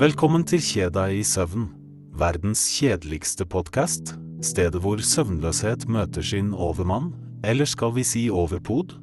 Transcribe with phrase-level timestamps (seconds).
[0.00, 1.66] Velkommen til Kjeda i søvn,
[2.16, 7.10] verdens kjedeligste podkast, stedet hvor søvnløshet møter sin overmann,
[7.44, 8.94] eller skal vi si overpod?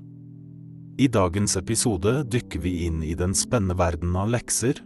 [0.97, 4.81] I dagens episode dykker vi inn i den spennende verden av lekser.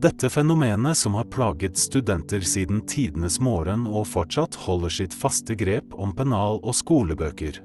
[0.00, 5.92] Dette fenomenet som har plaget studenter siden tidenes morgen og fortsatt holder sitt faste grep
[6.00, 7.60] om pennal og skolebøker.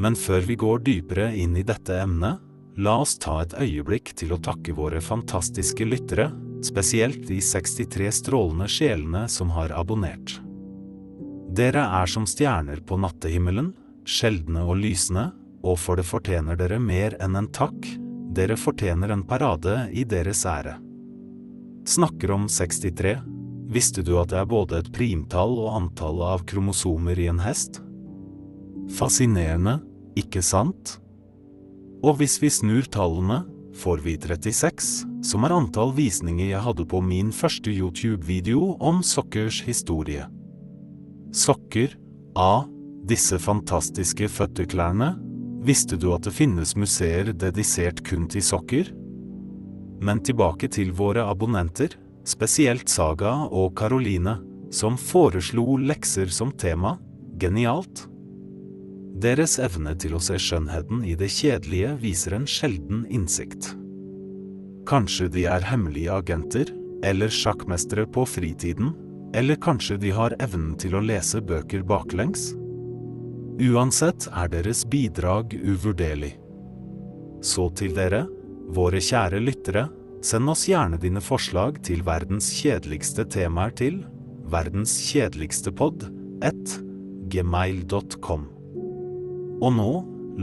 [0.00, 2.40] Men før vi går dypere inn i dette emnet,
[2.80, 6.32] la oss ta et øyeblikk til å takke våre fantastiske lyttere,
[6.64, 10.38] spesielt de 63 strålende sjelene som har abonnert.
[11.54, 13.72] Dere er som stjerner på nattehimmelen,
[14.08, 15.28] sjeldne og lysende,
[15.64, 17.86] og for det fortjener dere mer enn en takk,
[18.34, 20.74] dere fortjener en parade i deres ære.
[21.88, 23.14] Snakker om 63.
[23.70, 27.80] Visste du at det er både et primtall og antallet av kromosomer i en hest?
[28.98, 29.78] Fascinerende,
[30.18, 30.98] ikke sant?
[32.04, 33.44] Og hvis vi snur tallene,
[33.76, 39.62] får vi 36, som er antall visninger jeg hadde på min første YouTube-video om sokkers
[39.66, 40.26] historie.
[41.34, 41.96] Sokker,
[42.38, 42.64] A,
[43.06, 45.14] disse fantastiske føtteklærne,
[45.64, 48.90] visste du at det finnes museer dedisert kun til sokker?
[50.04, 51.96] Men tilbake til våre abonnenter,
[52.28, 54.38] spesielt Saga og Karoline,
[54.74, 56.96] som foreslo lekser som tema,
[57.40, 58.06] genialt.
[59.14, 63.70] Deres evne til å se skjønnheten i det kjedelige viser en sjelden innsikt.
[64.90, 66.72] Kanskje de er hemmelige agenter,
[67.04, 68.90] eller sjakkmestere på fritiden,
[69.34, 72.52] eller kanskje de har evnen til å lese bøker baklengs?
[73.62, 76.34] Uansett er deres bidrag uvurderlig.
[77.44, 78.24] Så til dere,
[78.74, 79.86] våre kjære lyttere,
[80.24, 84.02] send oss gjerne dine forslag til verdens kjedeligste temaer til
[84.50, 86.08] verdenskjedeligstepod
[86.42, 86.76] 1
[87.30, 88.53] gmail.com.
[89.64, 89.90] Og nå,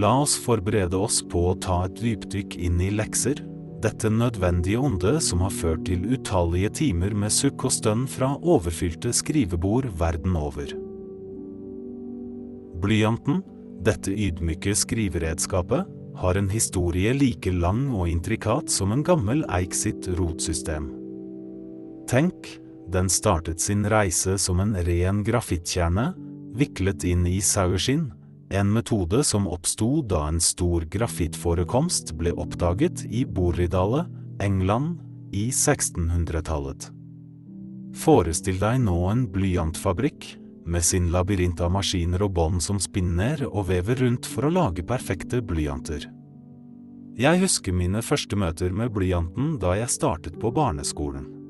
[0.02, 3.44] la oss forberede oss på å ta et dypdykk inn i lekser,
[3.81, 9.14] dette nødvendige onde som har ført til utallige timer med sukk og stønn fra overfylte
[9.14, 10.73] skrivebord verden over.
[12.82, 13.42] Blyanten,
[13.86, 15.89] dette ydmyke skriveredskapet,
[16.21, 20.92] har en historie like lang og intrikat som en gammel eik sitt rotsystem.
[22.09, 22.49] Tenk,
[22.92, 26.11] den startet sin reise som en ren grafittkjerne,
[26.58, 28.09] viklet inn i saueskinn,
[28.52, 34.06] en metode som oppsto da en stor grafittforekomst ble oppdaget i Borridale,
[34.44, 35.00] England,
[35.32, 36.89] i 1600-tallet.
[37.95, 40.36] Forestill deg nå en blyantfabrikk,
[40.66, 44.86] med sin labyrint av maskiner og bånd som spinner og vever rundt for å lage
[44.86, 46.06] perfekte blyanter.
[47.18, 51.40] Jeg husker mine første møter med blyanten da jeg startet på barneskolen.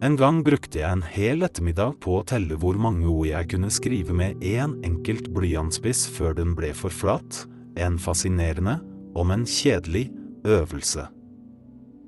[0.00, 3.68] En gang brukte jeg en hel ettermiddag på å telle hvor mange ord jeg kunne
[3.68, 7.42] skrive med én en enkelt blyantspiss før den ble for flat,
[7.76, 8.78] en fascinerende,
[9.12, 10.08] om en kjedelig,
[10.48, 11.04] øvelse.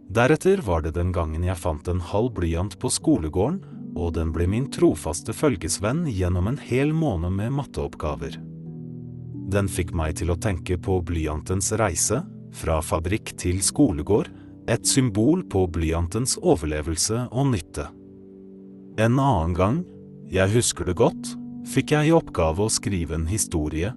[0.09, 3.61] Deretter var det den gangen jeg fant en halv blyant på skolegården,
[3.93, 8.39] og den ble min trofaste følgesvenn gjennom en hel måned med matteoppgaver.
[9.53, 12.23] Den fikk meg til å tenke på blyantens reise,
[12.57, 14.33] fra fabrikk til skolegård,
[14.71, 17.89] et symbol på blyantens overlevelse og nytte.
[19.01, 19.81] En annen gang,
[20.33, 21.33] jeg husker det godt,
[21.69, 23.93] fikk jeg i oppgave å skrive en historie.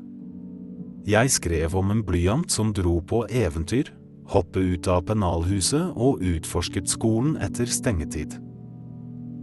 [1.06, 3.92] Jeg skrev om en blyant som dro på eventyr,
[4.32, 8.40] hoppe ut av pennalhuset og utforsket skolen etter stengetid.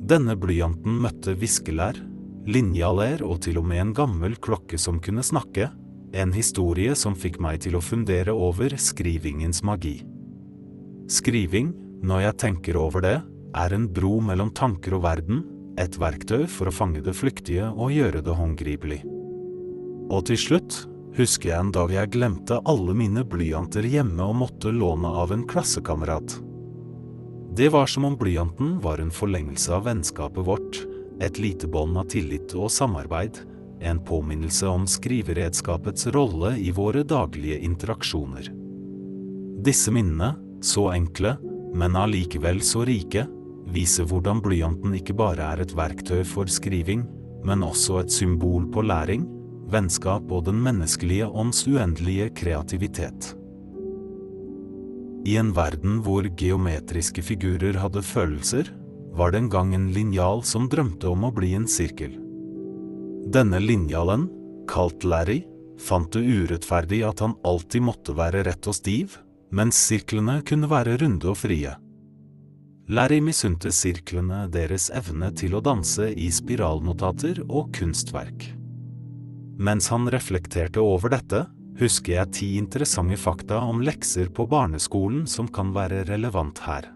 [0.03, 2.01] Denne blyanten møtte viskelær,
[2.51, 5.71] linjalær og til og med en gammel klokke som kunne snakke,
[6.13, 10.01] en historie som fikk meg til å fundere over skrivingens magi.
[11.11, 13.19] Skriving, når jeg tenker over det,
[13.57, 15.43] er en bro mellom tanker og verden,
[15.81, 19.01] et verktøy for å fange det flyktige og gjøre det håndgripelig.
[20.13, 20.83] Og til slutt
[21.17, 25.47] husker jeg en dag jeg glemte alle mine blyanter hjemme og måtte låne av en
[25.49, 26.39] klassekamerat.
[27.57, 30.85] Det var som om blyanten var en forlengelse av vennskapet vårt,
[31.21, 33.43] et lite bånd av tillit og samarbeid,
[33.83, 38.49] en påminnelse om skriveredskapets rolle i våre daglige interaksjoner.
[39.63, 40.33] Disse minnene,
[40.65, 41.37] så enkle,
[41.75, 43.27] men allikevel så rike,
[43.73, 47.07] viser hvordan blyanten ikke bare er et verktøy for skriving,
[47.47, 49.25] men også et symbol på læring,
[49.73, 53.33] vennskap og den menneskelige ånds uendelige kreativitet.
[55.23, 58.69] I en verden hvor geometriske figurer hadde følelser,
[59.15, 62.17] var det en gang en linjal som drømte om å bli en sirkel.
[63.33, 64.27] Denne linjalen,
[64.71, 65.43] kalt Larry,
[65.79, 69.15] fant det urettferdig at han alltid måtte være rett og stiv,
[69.53, 71.75] mens sirklene kunne være runde og frie.
[72.93, 78.49] Larry misunte sirklene deres evne til å danse i spiralnotater og kunstverk.
[79.63, 81.45] Mens han reflekterte over dette,
[81.79, 86.89] husker jeg ti interessante fakta om lekser på barneskolen som kan være relevant her.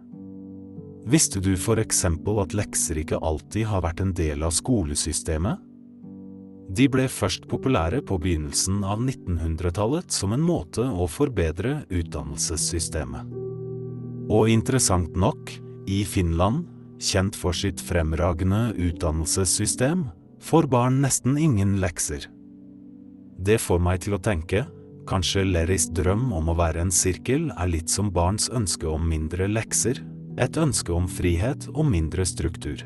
[1.07, 5.63] Visste du for eksempel at lekser ikke alltid har vært en del av skolesystemet?
[6.67, 13.31] De ble først populære på begynnelsen av 1900-tallet som en måte å forbedre utdannelsessystemet.
[14.27, 15.53] Og interessant nok,
[15.87, 16.65] i Finland,
[16.99, 20.09] kjent for sitt fremragende utdannelsessystem,
[20.43, 22.27] får barn nesten ingen lekser.
[23.39, 24.65] Det får meg til å tenke,
[25.07, 29.47] kanskje Lerris drøm om å være en sirkel er litt som barns ønske om mindre
[29.47, 30.03] lekser,
[30.37, 32.83] et ønske om frihet og mindre struktur.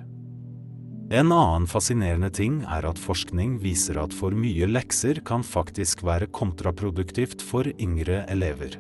[1.11, 6.29] En annen fascinerende ting er at forskning viser at for mye lekser kan faktisk være
[6.31, 8.77] kontraproduktivt for yngre elever.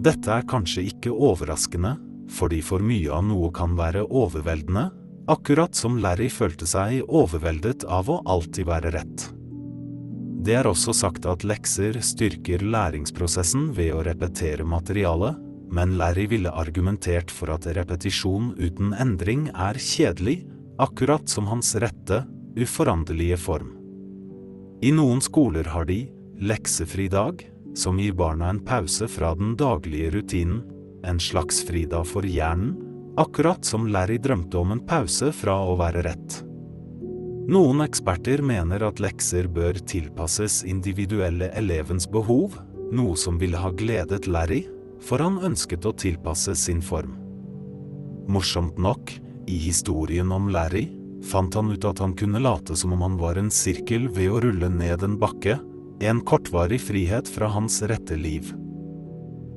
[0.00, 1.98] Dette er kanskje ikke overraskende,
[2.32, 4.86] fordi for mye av noe kan være overveldende,
[5.28, 9.26] akkurat som Larry følte seg overveldet av å alltid være rett.
[10.40, 15.36] Det er også sagt at lekser styrker læringsprosessen ved å repetere materialet,
[15.68, 20.38] men Larry ville argumentert for at repetisjon uten endring er kjedelig,
[20.80, 22.24] akkurat som hans rette,
[22.56, 23.76] uforanderlige form.
[24.82, 26.06] I noen skoler har de
[26.40, 27.42] leksefri dag,
[27.76, 30.62] som gir barna en pause fra den daglige rutinen,
[31.04, 32.78] en slags fridag for hjernen,
[33.20, 36.40] akkurat som Larry drømte om en pause fra å være rett.
[37.50, 42.56] Noen eksperter mener at lekser bør tilpasses individuelle elevens behov,
[42.92, 44.64] noe som ville ha gledet Larry,
[45.04, 47.18] for han ønsket å tilpasse sin form.
[48.30, 49.12] Morsomt nok,
[49.46, 50.88] i historien om Larry
[51.24, 54.40] fant han ut at han kunne late som om han var en sirkel ved å
[54.40, 55.58] rulle ned en bakke,
[56.00, 58.54] en kortvarig frihet fra hans rette liv.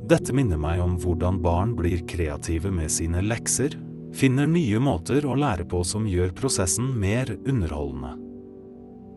[0.10, 3.78] Dette minner meg om hvordan barn blir kreative med sine lekser,
[4.14, 8.18] finner nye måter å lære på som gjør prosessen mer underholdende.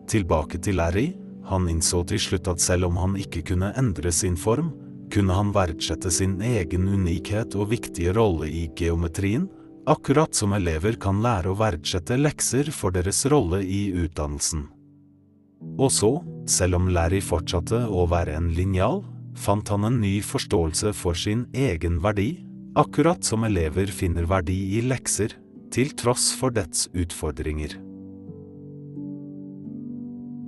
[0.07, 1.09] Tilbake til Larry,
[1.47, 4.71] han innså til slutt at selv om han ikke kunne endre sin form,
[5.11, 9.47] kunne han verdsette sin egen unikhet og viktige rolle i geometrien,
[9.87, 14.65] akkurat som elever kan lære å verdsette lekser for deres rolle i utdannelsen.
[15.79, 16.11] Og så,
[16.49, 19.01] selv om Larry fortsatte å være en linjal,
[19.37, 22.43] fant han en ny forståelse for sin egen verdi,
[22.77, 25.33] akkurat som elever finner verdi i lekser,
[25.71, 27.79] til tross for dets utfordringer.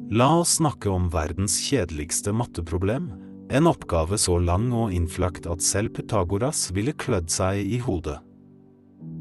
[0.10, 3.12] La oss snakke om verdens kjedeligste matteproblem,
[3.50, 8.20] en oppgave så lang og innflakt at selv Pythagoras ville klødd seg i hodet.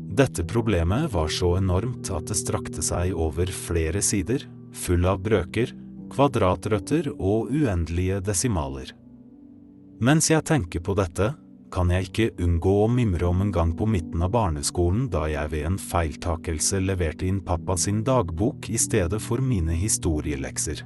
[0.08, 5.74] Dette problemet var så enormt at det strakte seg over flere sider, full av brøker,
[6.08, 8.94] kvadratrøtter og uendelige desimaler.
[10.00, 11.34] Mens jeg tenker på dette,
[11.68, 15.52] kan jeg ikke unngå å mimre om en gang på midten av barneskolen da jeg
[15.52, 20.80] ved en feiltakelse leverte inn pappa sin dagbok i stedet for mine historielekser.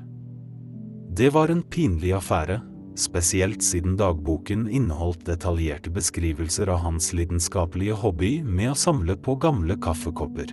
[1.12, 2.58] Det var en pinlig affære,
[2.98, 9.78] spesielt siden dagboken inneholdt detaljerte beskrivelser av hans lidenskapelige hobby med å samle på gamle
[9.82, 10.52] kaffekopper.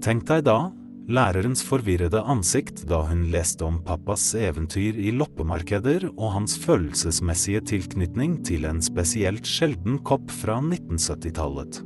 [0.00, 0.70] Tenk deg da,
[1.10, 8.40] lærerens forvirrede ansikt da hun leste om pappas eventyr i loppemarkeder og hans følelsesmessige tilknytning
[8.46, 11.82] til en spesielt sjelden kopp fra 1970-tallet.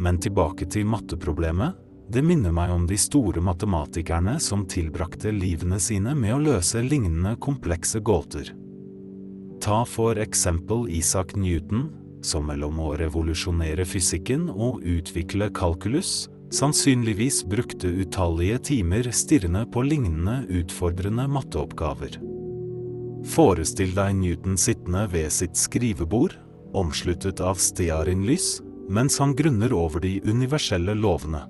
[0.00, 1.76] Men tilbake til matteproblemet,
[2.10, 7.36] det minner meg om de store matematikerne som tilbrakte livene sine med å løse lignende
[7.38, 8.50] komplekse gåter.
[9.62, 11.90] Ta for eksempel Isaac Newton,
[12.26, 20.40] som mellom å revolusjonere fysikken og utvikle kalkulus, sannsynligvis brukte utallige timer stirrende på lignende
[20.50, 22.18] utfordrende matteoppgaver.
[23.30, 26.34] Forestill deg Newton sittende ved sitt skrivebord,
[26.74, 28.58] omsluttet av stearinlys,
[28.90, 31.44] mens han grunner over de universelle lovene.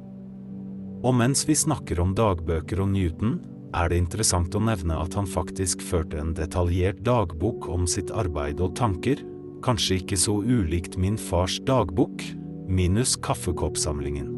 [1.00, 3.38] Og mens vi snakker om dagbøker og Newton,
[3.76, 8.60] er det interessant å nevne at han faktisk førte en detaljert dagbok om sitt arbeid
[8.60, 9.22] og tanker,
[9.64, 12.24] kanskje ikke så ulikt min fars dagbok,
[12.68, 14.28] minus kaffekoppsamlingen.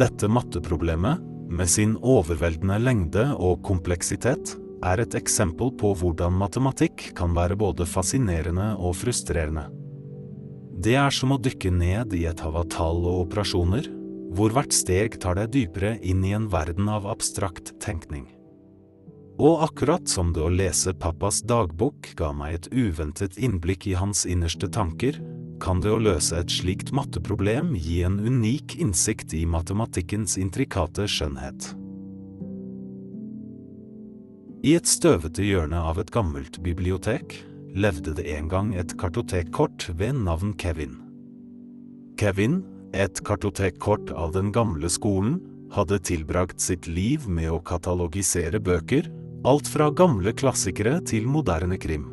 [0.00, 4.54] Dette matteproblemet, med sin overveldende lengde og kompleksitet,
[4.86, 9.66] er et eksempel på hvordan matematikk kan være både fascinerende og frustrerende.
[10.80, 13.90] Det er som å dykke ned i et hav av tall og operasjoner,
[14.30, 18.28] hvor hvert steg tar deg dypere inn i en verden av abstrakt tenkning.
[19.40, 24.26] Og akkurat som det å lese pappas dagbok ga meg et uventet innblikk i hans
[24.28, 25.16] innerste tanker,
[25.60, 31.74] kan det å løse et slikt matteproblem gi en unik innsikt i matematikkens intrikate skjønnhet.
[34.60, 37.38] I et støvete hjørne av et gammelt bibliotek
[37.72, 40.98] levde det en gang et kartotekkort ved navn Kevin.
[42.20, 42.60] Kevin
[42.92, 45.38] et kartotekkort av den gamle skolen
[45.74, 49.06] hadde tilbrakt sitt liv med å katalogisere bøker,
[49.46, 52.08] alt fra gamle klassikere til moderne krim.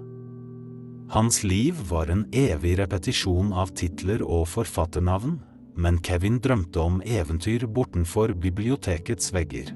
[1.12, 5.38] Hans liv var en evig repetisjon av titler og forfatternavn,
[5.78, 9.72] men Kevin drømte om eventyr bortenfor bibliotekets vegger.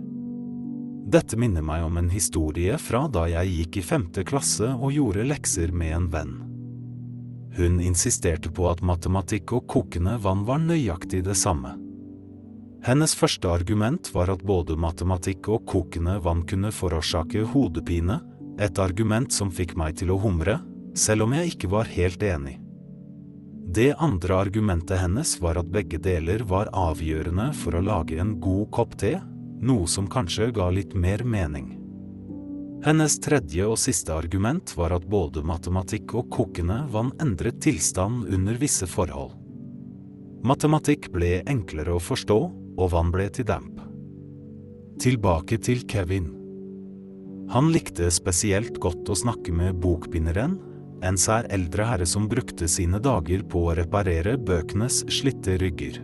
[1.11, 5.27] Dette minner meg om en historie fra da jeg gikk i femte klasse og gjorde
[5.27, 6.35] lekser med en venn.
[7.57, 11.75] Hun insisterte på at matematikk og kokende vann var nøyaktig det samme.
[12.81, 18.21] Hennes første argument var at både matematikk og kokende vann kunne forårsake hodepine,
[18.61, 20.57] et argument som fikk meg til å humre,
[20.97, 22.57] selv om jeg ikke var helt enig.
[23.71, 28.65] Det andre argumentet hennes var at begge deler var avgjørende for å lage en god
[28.75, 29.13] kopp te,
[29.61, 31.80] noe som kanskje ga litt mer mening.
[32.81, 38.57] Hennes tredje og siste argument var at både matematikk og kokende vann endret tilstand under
[38.57, 39.35] visse forhold.
[40.41, 42.39] Matematikk ble enklere å forstå,
[42.81, 43.77] og vann ble til damp.
[45.01, 46.31] Tilbake til Kevin.
[47.53, 50.57] Han likte spesielt godt å snakke med bokbinderen,
[51.05, 56.01] en sær eldre herre som brukte sine dager på å reparere bøkenes slitte rygger.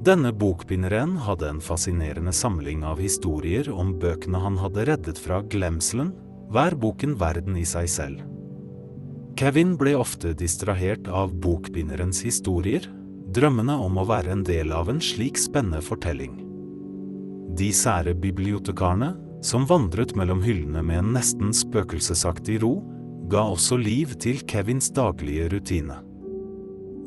[0.00, 6.14] Denne bokbinderen hadde en fascinerende samling av historier om bøkene han hadde reddet fra glemselen,
[6.50, 8.22] hver boken verden i seg selv.
[9.36, 12.88] Kevin ble ofte distrahert av bokbinderens historier,
[13.30, 16.32] drømmende om å være en del av en slik spennende fortelling.
[17.56, 19.12] De sære bibliotekarene,
[19.44, 22.78] som vandret mellom hyllene med en nesten spøkelsesaktig ro,
[23.30, 26.00] ga også liv til Kevins daglige rutine.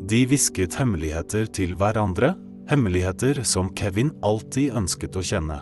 [0.09, 2.33] De hvisket hemmeligheter til hverandre,
[2.69, 5.59] hemmeligheter som Kevin alltid ønsket å kjenne.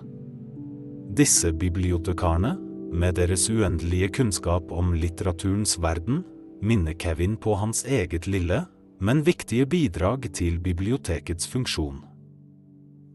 [1.17, 2.55] Disse bibliotekarene,
[2.91, 6.21] med deres uendelige kunnskap om litteraturens verden,
[6.61, 8.65] minner Kevin på hans eget lille,
[9.01, 12.01] men viktige bidrag til bibliotekets funksjon.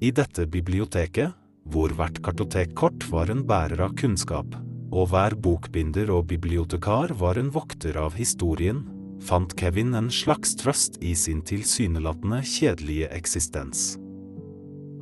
[0.02, 1.36] I dette biblioteket,
[1.70, 4.48] hvor hvert kartotekkort var en bærer av kunnskap,
[4.92, 8.84] og hver bokbinder og bibliotekar var en vokter av historien,
[9.22, 13.94] fant Kevin en slags trøst i sin tilsynelatende kjedelige eksistens.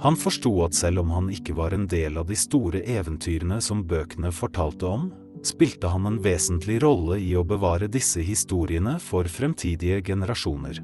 [0.04, 3.84] Han forsto at selv om han ikke var en del av de store eventyrene som
[3.88, 5.06] bøkene fortalte om,
[5.44, 10.80] spilte han en vesentlig rolle i å bevare disse historiene for fremtidige generasjoner.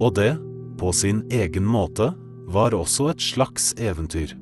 [0.00, 0.32] Og det,
[0.80, 2.12] på sin egen måte,
[2.50, 4.32] var også et slags eventyr.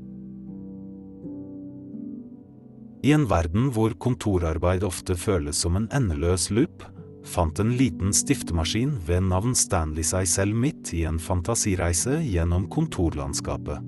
[3.07, 6.83] I en verden hvor kontorarbeid ofte føles som en endeløs loop,
[7.29, 13.85] fant en liten stiftemaskin ved navn Stanley seg selv midt i en fantasireise gjennom kontorlandskapet.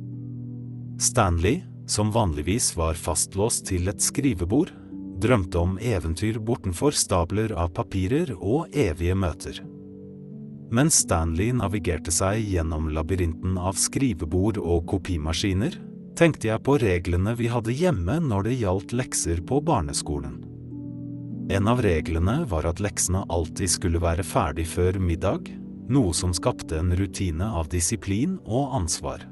[1.01, 4.75] Stanley, som vanligvis var fastlåst til et skrivebord,
[5.21, 9.61] drømte om eventyr bortenfor stabler av papirer og evige møter.
[10.71, 15.75] Mens Stanley navigerte seg gjennom labyrinten av skrivebord og kopimaskiner,
[16.21, 20.39] tenkte jeg på reglene vi hadde hjemme når det gjaldt lekser på barneskolen.
[21.51, 25.49] En av reglene var at leksene alltid skulle være ferdig før middag,
[25.91, 29.25] noe som skapte en rutine av disiplin og ansvar.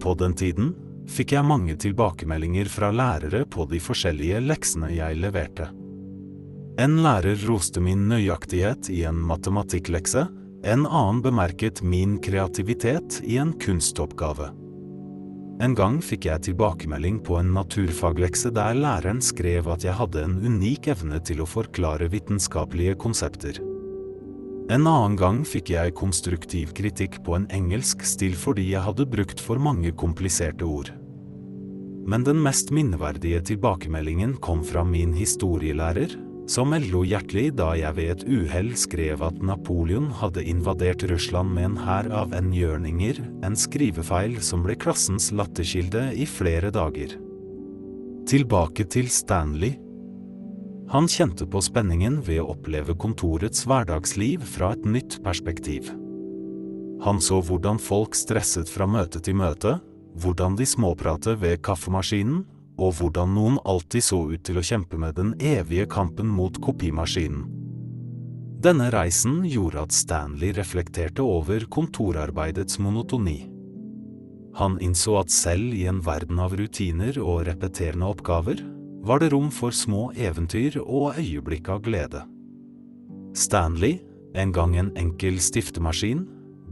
[0.00, 0.70] På den tiden
[1.12, 5.68] fikk jeg mange tilbakemeldinger fra lærere på de forskjellige leksene jeg leverte.
[6.80, 10.24] En lærer roste min nøyaktighet i en matematikklekse,
[10.64, 14.48] en annen bemerket min kreativitet i en kunstoppgave.
[15.60, 20.38] En gang fikk jeg tilbakemelding på en naturfaglekse der læreren skrev at jeg hadde en
[20.40, 23.60] unik evne til å forklare vitenskapelige konsepter.
[24.72, 29.42] En annen gang fikk jeg konstruktiv kritikk på en engelsk stil fordi jeg hadde brukt
[29.42, 30.92] for mange kompliserte ord.
[32.08, 36.16] Men den mest minneverdige tilbakemeldingen kom fra min historielærer,
[36.50, 41.64] som lo hjertelig da jeg ved et uhell skrev at Napoleon hadde invadert Russland med
[41.64, 47.14] en hær av enhjørninger, en skrivefeil som ble klassens latterkilde i flere dager.
[48.28, 49.76] Tilbake til Stanley.
[50.92, 55.88] Han kjente på spenningen ved å oppleve kontorets hverdagsliv fra et nytt perspektiv.
[57.02, 59.78] Han så hvordan folk stresset fra møte til møte,
[60.22, 62.44] hvordan de småpratet ved kaffemaskinen,
[62.80, 67.44] og hvordan noen alltid så ut til å kjempe med den evige kampen mot kopimaskinen.
[68.62, 73.40] Denne reisen gjorde at Stanley reflekterte over kontorarbeidets monotoni.
[74.54, 78.62] Han innså at selv i en verden av rutiner og repeterende oppgaver,
[79.02, 82.22] var det rom for små eventyr og øyeblikk av glede.
[83.34, 83.98] Stanley,
[84.38, 86.22] en gang en enkel stiftemaskin,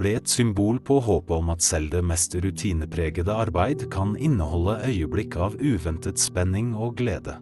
[0.00, 5.36] ble et symbol på håpet om at selv det mest rutinepregede arbeid kan inneholde øyeblikk
[5.36, 7.36] av uventet spenning og glede.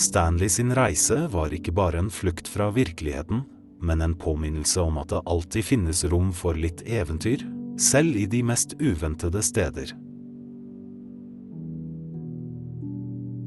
[0.00, 3.42] Stanley sin reise var ikke bare en flukt fra virkeligheten,
[3.82, 7.42] men en påminnelse om at det alltid finnes rom for litt eventyr,
[7.80, 9.92] selv i de mest uventede steder.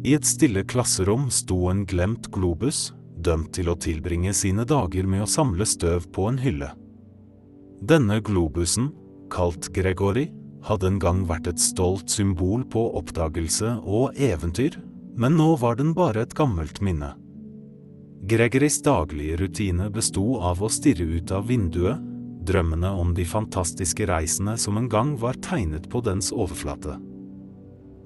[0.03, 2.89] I et stille klasserom sto en glemt globus,
[3.23, 6.73] dømt til å tilbringe sine dager med å samle støv på en hylle.
[7.83, 8.93] Denne globusen,
[9.27, 10.29] kalt Gregory,
[10.63, 14.77] hadde en gang vært et stolt symbol på oppdagelse og eventyr,
[15.19, 17.11] men nå var den bare et gammelt minne.
[18.23, 21.99] Gregorys daglige rutine besto av å stirre ut av vinduet,
[22.47, 26.95] drømmene om de fantastiske reisene som en gang var tegnet på dens overflate.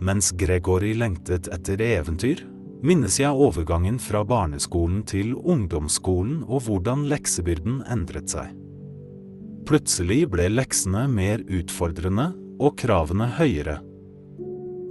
[0.01, 2.47] Mens Gregory lengtet etter eventyr,
[2.81, 8.57] minnes jeg overgangen fra barneskolen til ungdomsskolen og hvordan leksebyrden endret seg.
[9.67, 12.29] Plutselig ble leksene mer utfordrende
[12.63, 13.81] og kravene høyere.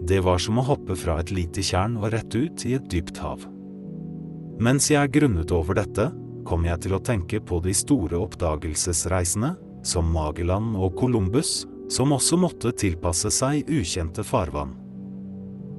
[0.05, 3.17] Det var som å hoppe fra et lite tjern og rett ut i et dypt
[3.25, 3.47] hav.
[4.61, 6.11] Mens jeg grunnet over dette,
[6.45, 12.37] kom jeg til å tenke på de store oppdagelsesreisene, som Magellan og Columbus, som også
[12.37, 14.75] måtte tilpasse seg ukjente farvann.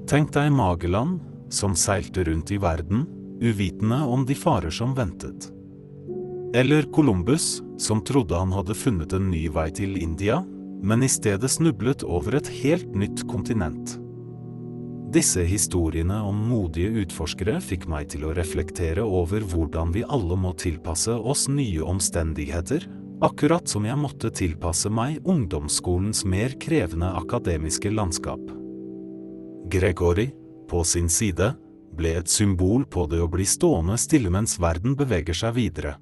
[0.09, 1.19] Tenk deg Magellan,
[1.53, 3.05] som seilte rundt i verden,
[3.45, 5.51] uvitende om de farer som ventet.
[6.53, 10.39] Eller Columbus, som trodde han hadde funnet en ny vei til India,
[10.81, 13.97] men i stedet snublet over et helt nytt kontinent.
[15.11, 20.53] Disse historiene om modige utforskere fikk meg til å reflektere over hvordan vi alle må
[20.59, 22.87] tilpasse oss nye omstendigheter,
[23.23, 28.43] akkurat som jeg måtte tilpasse meg ungdomsskolens mer krevende akademiske landskap.
[29.67, 30.29] Gregory,
[30.67, 31.53] på sin side,
[31.97, 35.97] ble et symbol på det å bli stående stille mens verden beveger seg videre.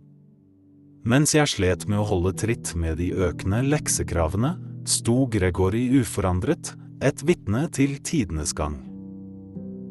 [1.05, 4.55] Mens jeg slet med å holde tritt med de økende leksekravene,
[4.89, 6.73] sto Gregory uforandret,
[7.05, 8.79] et vitne til tidenes gang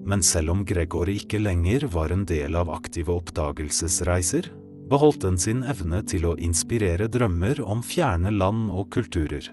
[0.05, 4.51] men selv om Gregory ikke lenger var en del av aktive oppdagelsesreiser,
[4.91, 9.49] beholdt den sin evne til å inspirere drømmer om fjerne land og kulturer.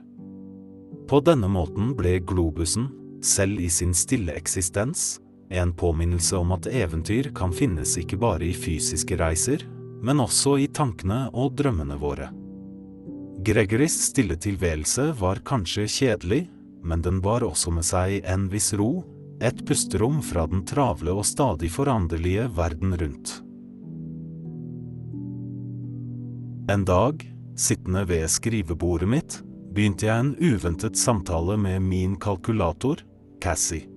[1.07, 2.89] På denne måten ble globusen,
[3.23, 5.19] selv i sin stille eksistens,
[5.51, 9.63] en påminnelse om at eventyr kan finnes ikke bare i fysiske reiser,
[10.01, 12.31] men også i tankene og drømmene våre.
[13.41, 16.43] Gregorys stille tilværelse var kanskje kjedelig,
[16.83, 18.91] men den bar også med seg en viss ro
[19.41, 23.39] et pusterom fra den travle og stadig foranderlige verden rundt.
[26.69, 27.23] En dag,
[27.57, 29.39] sittende ved skrivebordet mitt,
[29.73, 33.01] begynte jeg en uventet samtale med min kalkulator,
[33.41, 33.87] Cassie.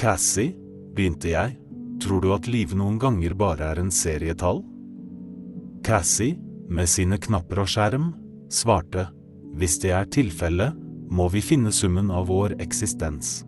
[0.00, 0.56] Cassie,
[0.96, 1.56] begynte jeg,
[2.02, 4.64] tror du at livet noen ganger bare er en serietall?
[5.82, 6.38] Cassie,
[6.70, 8.12] med sine knapper og skjerm,
[8.52, 9.08] svarte,
[9.58, 10.76] hvis det er tilfellet,
[11.12, 13.42] må vi finne summen av vår eksistens.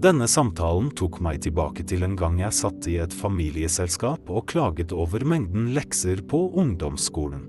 [0.00, 4.94] Denne samtalen tok meg tilbake til en gang jeg satt i et familieselskap og klaget
[4.96, 7.46] over mengden lekser på ungdomsskolen.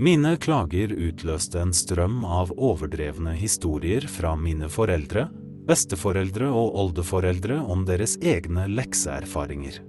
[0.00, 5.26] Mine klager utløste en strøm av overdrevne historier fra mine foreldre,
[5.68, 9.82] besteforeldre og oldeforeldre om deres egne lekseerfaringer.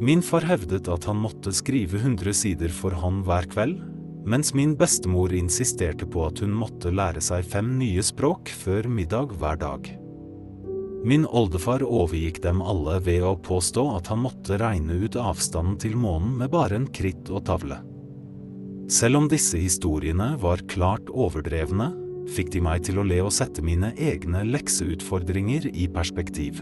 [0.00, 3.82] Min far hevdet at han måtte skrive 100 sider for hånd hver kveld,
[4.24, 9.34] mens min bestemor insisterte på at hun måtte lære seg fem nye språk før middag
[9.36, 9.90] hver dag.
[11.04, 15.96] Min oldefar overgikk dem alle ved å påstå at han måtte regne ut avstanden til
[16.00, 17.82] månen med bare en kritt og tavle.
[18.90, 21.92] Selv om disse historiene var klart overdrevne,
[22.32, 26.60] fikk de meg til å le og sette mine egne lekseutfordringer i perspektiv.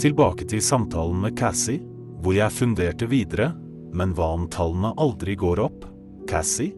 [0.00, 1.82] Tilbake til samtalen med Cassie,
[2.22, 3.52] hvor jeg funderte videre,
[3.94, 5.86] men hva om tallene aldri går opp,
[6.28, 6.74] Cassie?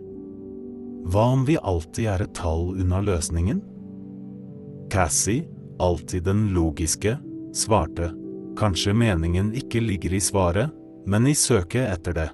[1.11, 3.63] Hva om vi alltid er et tall unna løsningen?
[4.93, 5.47] Cassie,
[5.81, 7.17] alltid den logiske,
[7.57, 8.11] svarte,
[8.59, 10.77] kanskje meningen ikke ligger i svaret,
[11.07, 12.29] men i søket etter det.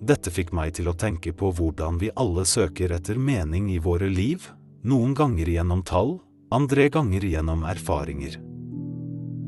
[0.00, 4.08] Dette fikk meg til å tenke på hvordan vi alle søker etter mening i våre
[4.08, 4.46] liv,
[4.88, 6.16] noen ganger gjennom tall,
[6.50, 8.38] andre ganger gjennom erfaringer.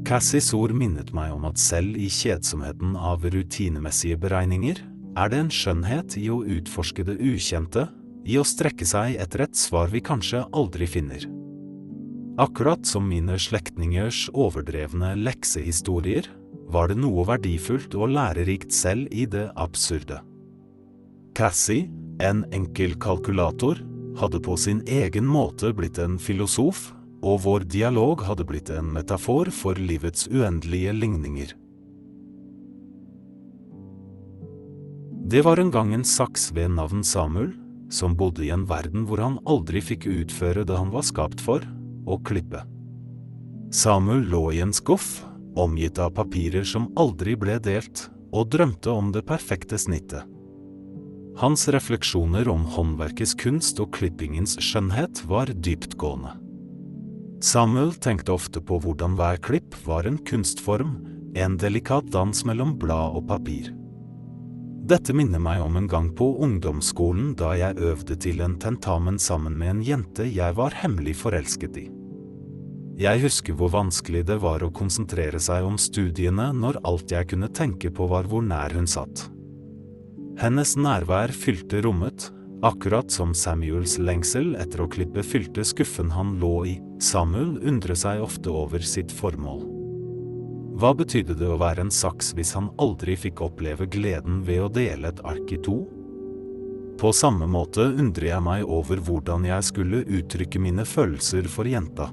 [0.02, 4.80] Cassies ord minnet meg om at selv i kjedsomheten av rutinemessige beregninger,
[5.14, 7.86] er det en skjønnhet i å utforske det ukjente,
[8.26, 11.26] i å strekke seg etter et svar vi kanskje aldri finner.
[12.42, 16.26] Akkurat som mine slektningers overdrevne leksehistorier,
[16.72, 20.18] var det noe verdifullt og lærerikt selv i det absurde.
[21.36, 21.90] Cassie,
[22.24, 23.78] en enkel kalkulator,
[24.18, 26.90] hadde på sin egen måte blitt en filosof,
[27.22, 31.54] og vår dialog hadde blitt en metafor for livets uendelige ligninger.
[35.32, 37.54] Det var en gang en saks ved navn Samuel,
[37.92, 41.64] som bodde i en verden hvor han aldri fikk utføre det han var skapt for,
[42.04, 42.64] og klippe.
[43.72, 45.22] Samuel lå i en skuff,
[45.56, 50.24] omgitt av papirer som aldri ble delt, og drømte om det perfekte snittet.
[51.40, 56.41] Hans refleksjoner om håndverkets kunst og klippingens skjønnhet var dyptgående.
[57.42, 60.92] Samuel tenkte ofte på hvordan hver klipp var en kunstform,
[61.34, 63.72] en delikat dans mellom blad og papir.
[64.86, 69.56] Dette minner meg om en gang på ungdomsskolen da jeg øvde til en tentamen sammen
[69.58, 71.88] med en jente jeg var hemmelig forelsket i.
[73.02, 77.50] Jeg husker hvor vanskelig det var å konsentrere seg om studiene når alt jeg kunne
[77.50, 79.24] tenke på var hvor nær hun satt.
[80.38, 82.28] Hennes nærvær fylte rommet,
[82.62, 86.78] akkurat som Samuels lengsel etter å klippe fylte skuffen han lå i.
[87.02, 89.64] Samuel undrer seg ofte over sitt formål.
[90.78, 94.70] Hva betydde det å være en saks hvis han aldri fikk oppleve gleden ved å
[94.70, 95.80] dele et ark i to?
[97.02, 102.12] På samme måte undrer jeg meg over hvordan jeg skulle uttrykke mine følelser for jenta.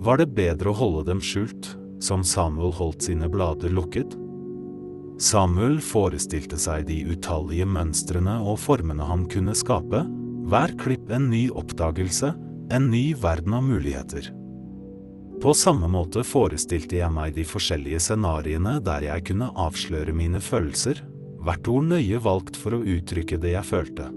[0.00, 1.72] Var det bedre å holde dem skjult,
[2.04, 4.12] som Samuel holdt sine blader lukket?
[5.20, 10.04] Samuel forestilte seg de utallige mønstrene og formene han kunne skape,
[10.52, 12.32] hver klipp en ny oppdagelse,
[12.70, 14.32] en ny verden av muligheter.
[15.42, 21.00] På samme måte forestilte jeg meg de forskjellige scenarioene der jeg kunne avsløre mine følelser,
[21.40, 24.10] hvert ord nøye valgt for å uttrykke det jeg følte.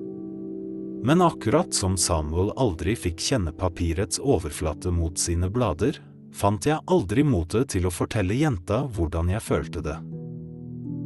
[1.04, 5.98] Men akkurat som Samuel aldri fikk kjenne papirets overflate mot sine blader,
[6.34, 9.98] fant jeg aldri motet til å fortelle jenta hvordan jeg følte det.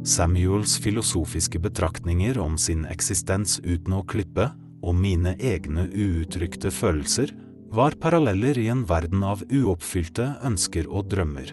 [0.08, 4.50] Samuels filosofiske betraktninger om sin eksistens uten å klippe,
[4.82, 7.32] og mine egne uuttrykte følelser,
[7.74, 11.52] var paralleller i en verden av uoppfylte ønsker og drømmer.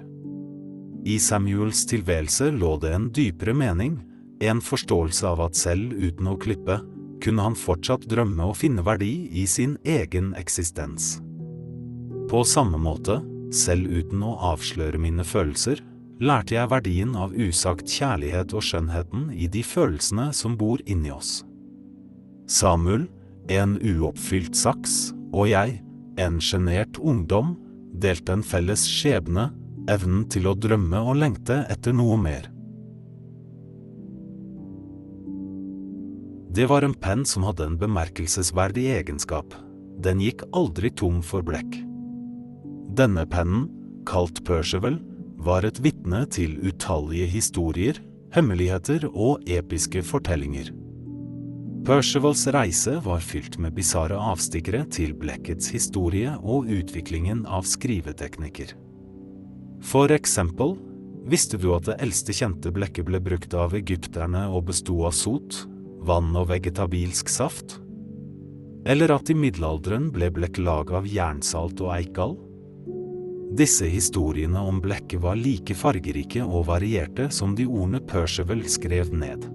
[1.06, 4.00] I Samuels tilværelse lå det en dypere mening,
[4.42, 6.80] en forståelse av at selv uten å klippe,
[7.24, 11.18] kunne han fortsatt drømme og finne verdi i sin egen eksistens.
[12.30, 13.20] På samme måte,
[13.54, 15.82] selv uten å avsløre mine følelser,
[16.20, 21.44] lærte jeg verdien av usagt kjærlighet og skjønnheten i de følelsene som bor inni oss.
[22.48, 23.08] Samuel,
[23.52, 25.80] en uoppfylt saks, og jeg,
[26.22, 27.56] en sjenert ungdom
[28.02, 29.50] delte en felles skjebne,
[29.92, 32.50] evnen til å drømme og lengte etter noe mer.
[36.56, 39.52] Det var en penn som hadde en bemerkelsesverdig egenskap.
[40.00, 41.82] Den gikk aldri tom for blekk.
[42.96, 43.68] Denne pennen,
[44.08, 45.02] kalt Percival,
[45.36, 48.00] var et vitne til utallige historier,
[48.32, 50.72] hemmeligheter og episke fortellinger.
[51.86, 58.72] Percivals reise var fylt med bisarre avstikkere til blekkets historie og utviklingen av skriveteknikker.
[59.86, 60.74] For eksempel,
[61.30, 65.60] visste du at det eldste kjente blekket ble brukt av egypterne og besto av sot,
[66.10, 67.78] vann og vegetabilsk saft?
[68.90, 72.34] Eller at i middelalderen ble blekk laget av jernsalt og eikal?
[73.62, 79.46] Disse historiene om blekket var like fargerike og varierte som de ordene Percival skrev ned.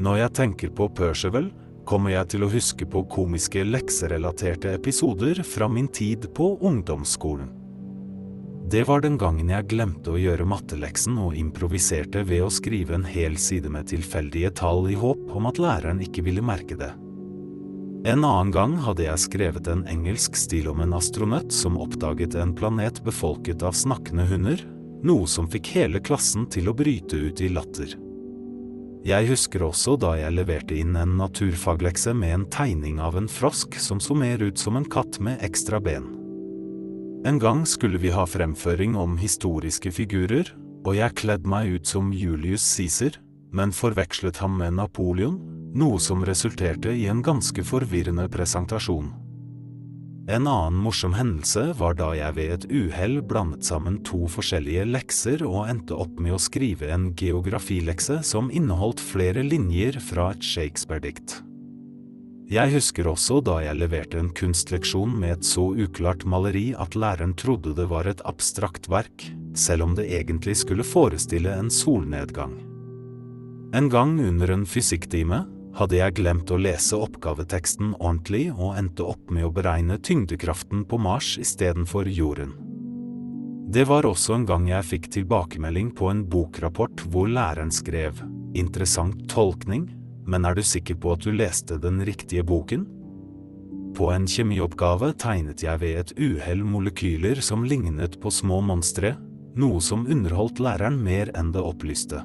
[0.00, 1.50] Når jeg tenker på Percival,
[1.84, 7.50] kommer jeg til å huske på komiske lekserelaterte episoder fra min tid på ungdomsskolen.
[8.70, 13.04] Det var den gangen jeg glemte å gjøre matteleksen og improviserte ved å skrive en
[13.04, 16.92] hel side med tilfeldige tall i håp om at læreren ikke ville merke det.
[18.08, 22.54] En annen gang hadde jeg skrevet en engelsk stil om en astronøtt som oppdaget en
[22.56, 24.62] planet befolket av snakkende hunder,
[25.04, 27.98] noe som fikk hele klassen til å bryte ut i latter.
[29.00, 33.78] Jeg husker også da jeg leverte inn en naturfaglekse med en tegning av en frosk
[33.80, 36.04] som så mer ut som en katt med ekstra ben.
[37.24, 40.52] En gang skulle vi ha fremføring om historiske figurer,
[40.84, 43.18] og jeg kledde meg ut som Julius Cæsar,
[43.52, 45.40] men forvekslet ham med Napoleon,
[45.76, 49.10] noe som resulterte i en ganske forvirrende presentasjon.
[50.30, 55.42] En annen morsom hendelse var da jeg ved et uhell blandet sammen to forskjellige lekser
[55.42, 61.40] og endte opp med å skrive en geografilekse som inneholdt flere linjer fra et Shakespeare-dikt.
[62.50, 67.34] Jeg husker også da jeg leverte en kunstleksjon med et så uklart maleri at læreren
[67.38, 69.26] trodde det var et abstrakt verk,
[69.58, 72.54] selv om det egentlig skulle forestille en solnedgang.
[73.74, 75.44] En gang under en fysikktime
[75.76, 80.98] hadde jeg glemt å lese oppgaveteksten ordentlig og endte opp med å beregne tyngdekraften på
[80.98, 82.56] Mars istedenfor jorden.
[83.70, 88.18] Det var også en gang jeg fikk tilbakemelding på en bokrapport hvor læreren skrev
[88.58, 89.86] interessant tolkning,
[90.26, 92.88] men er du sikker på at du leste den riktige boken?
[93.94, 99.14] På en kjemioppgave tegnet jeg ved et uhell molekyler som lignet på små monstre,
[99.58, 102.22] noe som underholdt læreren mer enn det opplyste.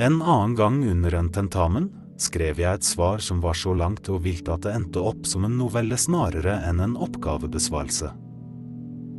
[0.00, 1.88] En annen gang under en tentamen
[2.22, 5.46] skrev jeg et svar som var så langt og vilt at det endte opp som
[5.46, 8.12] en novelle snarere enn en oppgavebesvarelse.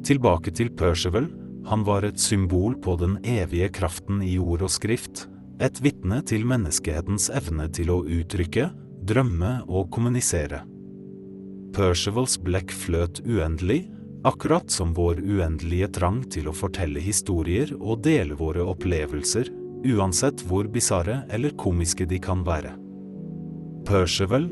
[0.07, 1.27] Tilbake til Percival,
[1.67, 5.27] han var et symbol på den evige kraften i ord og skrift,
[5.59, 8.69] et vitne til menneskehetens evne til å uttrykke,
[9.07, 10.61] drømme og kommunisere.
[11.75, 13.85] Percivals blekk fløt uendelig,
[14.27, 19.47] Akkurat som vår uendelige trang til å fortelle historier og dele våre opplevelser,
[19.87, 22.73] uansett hvor bisarre eller komiske de kan være.
[23.87, 24.49] Percival,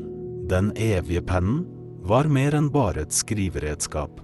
[0.48, 1.66] den evige pennen,
[2.06, 4.22] var mer enn bare et skriveredskap.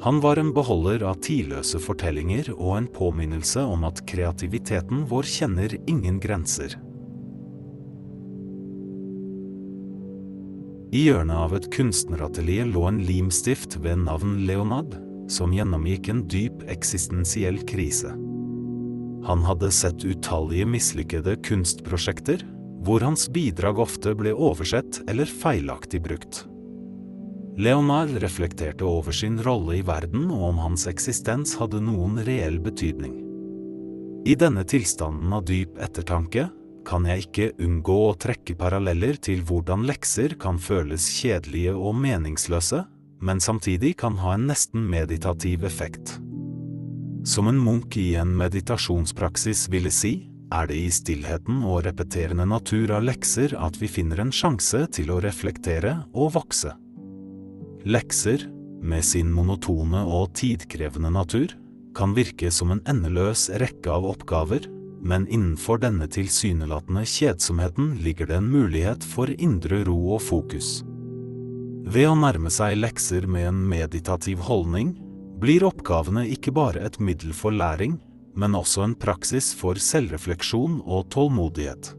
[0.00, 5.74] Han var en beholder av tidløse fortellinger og en påminnelse om at kreativiteten vår kjenner
[5.84, 6.78] ingen grenser.
[10.96, 14.96] I hjørnet av et kunstneratelier lå en limstift ved navn Leonard,
[15.30, 18.14] som gjennomgikk en dyp eksistensiell krise.
[19.28, 22.42] Han hadde sett utallige mislykkede kunstprosjekter,
[22.80, 26.44] hvor hans bidrag ofte ble oversett eller feilaktig brukt.
[27.60, 33.18] Leonard reflekterte over sin rolle i verden og om hans eksistens hadde noen reell betydning.
[34.24, 36.46] I denne tilstanden av dyp ettertanke
[36.88, 42.84] kan jeg ikke unngå å trekke paralleller til hvordan lekser kan føles kjedelige og meningsløse,
[43.20, 46.16] men samtidig kan ha en nesten meditativ effekt.
[47.28, 52.90] Som en munk i en meditasjonspraksis ville si, er det i stillheten og repeterende natur
[52.96, 56.74] av lekser at vi finner en sjanse til å reflektere og vokse.
[57.86, 58.48] Lekser,
[58.80, 61.52] med sin monotone og tidkrevende natur,
[61.96, 64.66] kan virke som en endeløs rekke av oppgaver,
[65.00, 70.80] men innenfor denne tilsynelatende kjedsomheten ligger det en mulighet for indre ro og fokus.
[71.90, 74.92] Ved å nærme seg lekser med en meditativ holdning,
[75.40, 77.96] blir oppgavene ikke bare et middel for læring,
[78.36, 81.94] men også en praksis for selvrefleksjon og tålmodighet.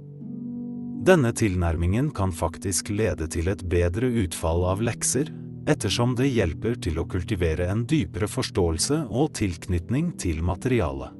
[1.02, 5.32] Denne tilnærmingen kan faktisk lede til et bedre utfall av lekser,
[5.70, 11.18] ettersom det hjelper til å kultivere en dypere forståelse og tilknytning til materialet.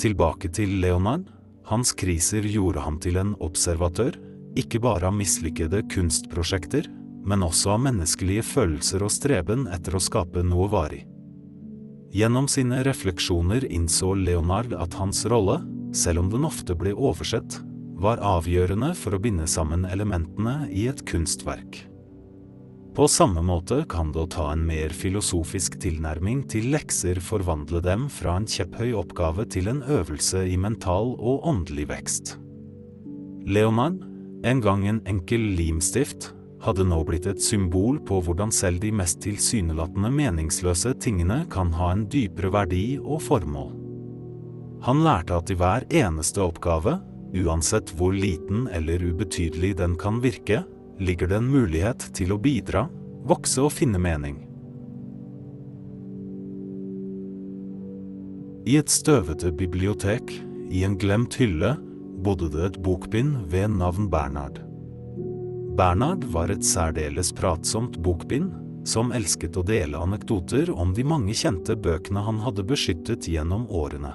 [0.00, 1.28] Tilbake til Leonard.
[1.68, 4.16] Hans kriser gjorde ham til en observatør,
[4.58, 6.88] ikke bare av mislykkede kunstprosjekter,
[7.28, 11.04] men også av menneskelige følelser og streben etter å skape noe varig.
[12.10, 15.60] Gjennom sine refleksjoner innså Leonard at hans rolle,
[15.94, 17.60] selv om den ofte ble oversett,
[18.00, 21.84] var avgjørende for å binde sammen elementene i et kunstverk.
[22.96, 28.08] På samme måte kan det å ta en mer filosofisk tilnærming til lekser forvandle dem
[28.10, 32.34] fra en kjepphøy oppgave til en øvelse i mental og åndelig vekst.
[33.46, 34.02] Leonard,
[34.42, 36.32] en gang en enkel limstift,
[36.64, 41.92] hadde nå blitt et symbol på hvordan selv de mest tilsynelatende meningsløse tingene kan ha
[41.94, 43.72] en dypere verdi og formål.
[44.84, 46.98] Han lærte at i hver eneste oppgave,
[47.36, 50.62] uansett hvor liten eller ubetydelig den kan virke,
[51.00, 52.86] ligger det en mulighet til å bidra,
[53.28, 54.40] vokse og finne mening.
[58.68, 60.32] I et støvete bibliotek,
[60.70, 61.74] i en glemt hylle,
[62.20, 64.60] bodde det et bokbind ved navn Bernhard.
[65.80, 68.50] Bernhard var et særdeles pratsomt bokbind,
[68.84, 74.10] som elsket å dele anekdoter om de mange kjente bøkene han hadde beskyttet gjennom årene.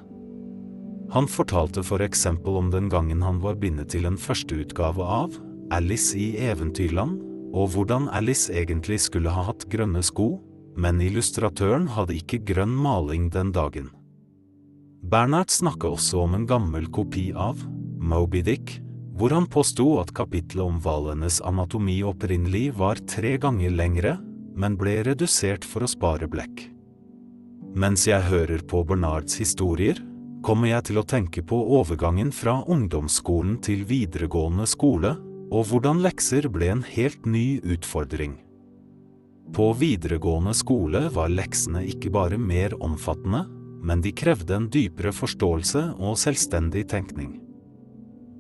[1.16, 5.40] Han fortalte for eksempel om den gangen han var bindet til en førsteutgave av
[5.74, 7.18] Alice i Eventyrland,
[7.58, 10.36] og hvordan Alice egentlig skulle ha hatt grønne sko,
[10.78, 13.90] men illustratøren hadde ikke grønn maling den dagen.
[15.02, 17.58] Bernhard snakka også om en gammel kopi av
[17.98, 18.82] Moby Dick,
[19.16, 24.18] hvor han påsto at kapitlet om hvalenes anatomi opprinnelig var tre ganger lengre,
[24.56, 26.68] men ble redusert for å spare blekk.
[27.76, 30.00] Mens jeg hører på Bernards historier,
[30.46, 35.16] kommer jeg til å tenke på overgangen fra ungdomsskolen til videregående skole,
[35.52, 38.36] og hvordan lekser ble en helt ny utfordring.
[39.56, 43.46] På videregående skole var leksene ikke bare mer omfattende,
[43.86, 47.45] men de krevde en dypere forståelse og selvstendig tenkning.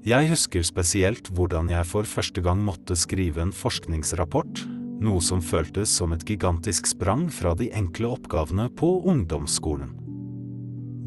[0.05, 4.59] Jeg husker spesielt hvordan jeg for første gang måtte skrive en forskningsrapport,
[5.01, 9.95] noe som føltes som et gigantisk sprang fra de enkle oppgavene på ungdomsskolen.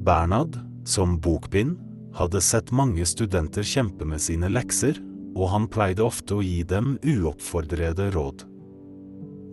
[0.03, 1.77] Bernhard, som bokbind,
[2.19, 4.99] hadde sett mange studenter kjempe med sine lekser,
[5.39, 8.43] og han pleide ofte å gi dem uoppfordrede råd.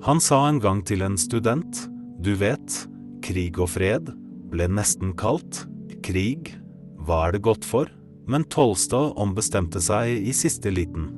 [0.07, 1.83] Han sa en gang til en student,
[2.17, 2.79] du vet,
[3.21, 4.09] krig og fred
[4.49, 5.67] ble nesten kalt
[6.01, 6.55] krig,
[7.05, 7.93] hva er det godt for?
[8.27, 11.11] Men Tolstad ombestemte seg i siste liten.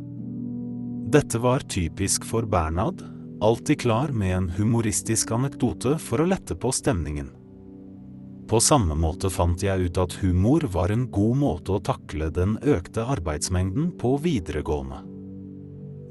[1.08, 3.00] Dette var typisk for Bernhard,
[3.42, 7.30] alltid klar med en humoristisk anekdote for å lette på stemningen.
[8.48, 12.56] På samme måte fant jeg ut at humor var en god måte å takle den
[12.64, 15.02] økte arbeidsmengden på videregående.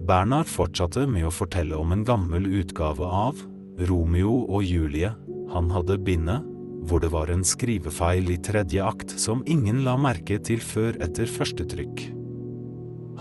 [0.06, 3.40] Bernhard fortsatte med å fortelle om en gammel utgave av
[3.88, 5.10] Romeo og Julie.
[5.52, 6.44] Han hadde bindet,
[6.86, 11.30] hvor det var en skrivefeil i tredje akt som ingen la merke til før etter
[11.30, 12.04] første trykk.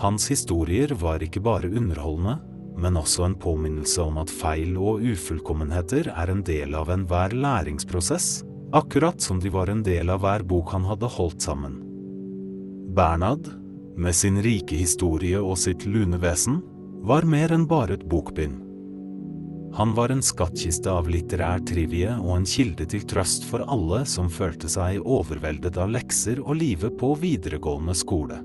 [0.00, 2.36] Hans historier var ikke bare underholdende,
[2.76, 8.42] men også en påminnelse om at feil og ufullkommenheter er en del av enhver læringsprosess,
[8.76, 11.80] akkurat som de var en del av hver bok han hadde holdt sammen.
[12.96, 13.48] Bernhard,
[13.96, 16.60] med sin rike historie og sitt lune vesen,
[17.06, 18.65] var mer enn bare et bokbind.
[19.76, 24.30] Han var en skattkiste av litterær trivie og en kilde til trøst for alle som
[24.32, 28.40] følte seg overveldet av lekser og livet på videregående skole.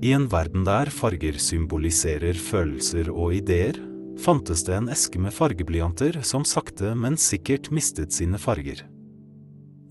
[0.00, 3.76] I en verden der farger symboliserer følelser og ideer,
[4.22, 8.86] fantes det en eske med fargeblyanter som sakte, men sikkert mistet sine farger.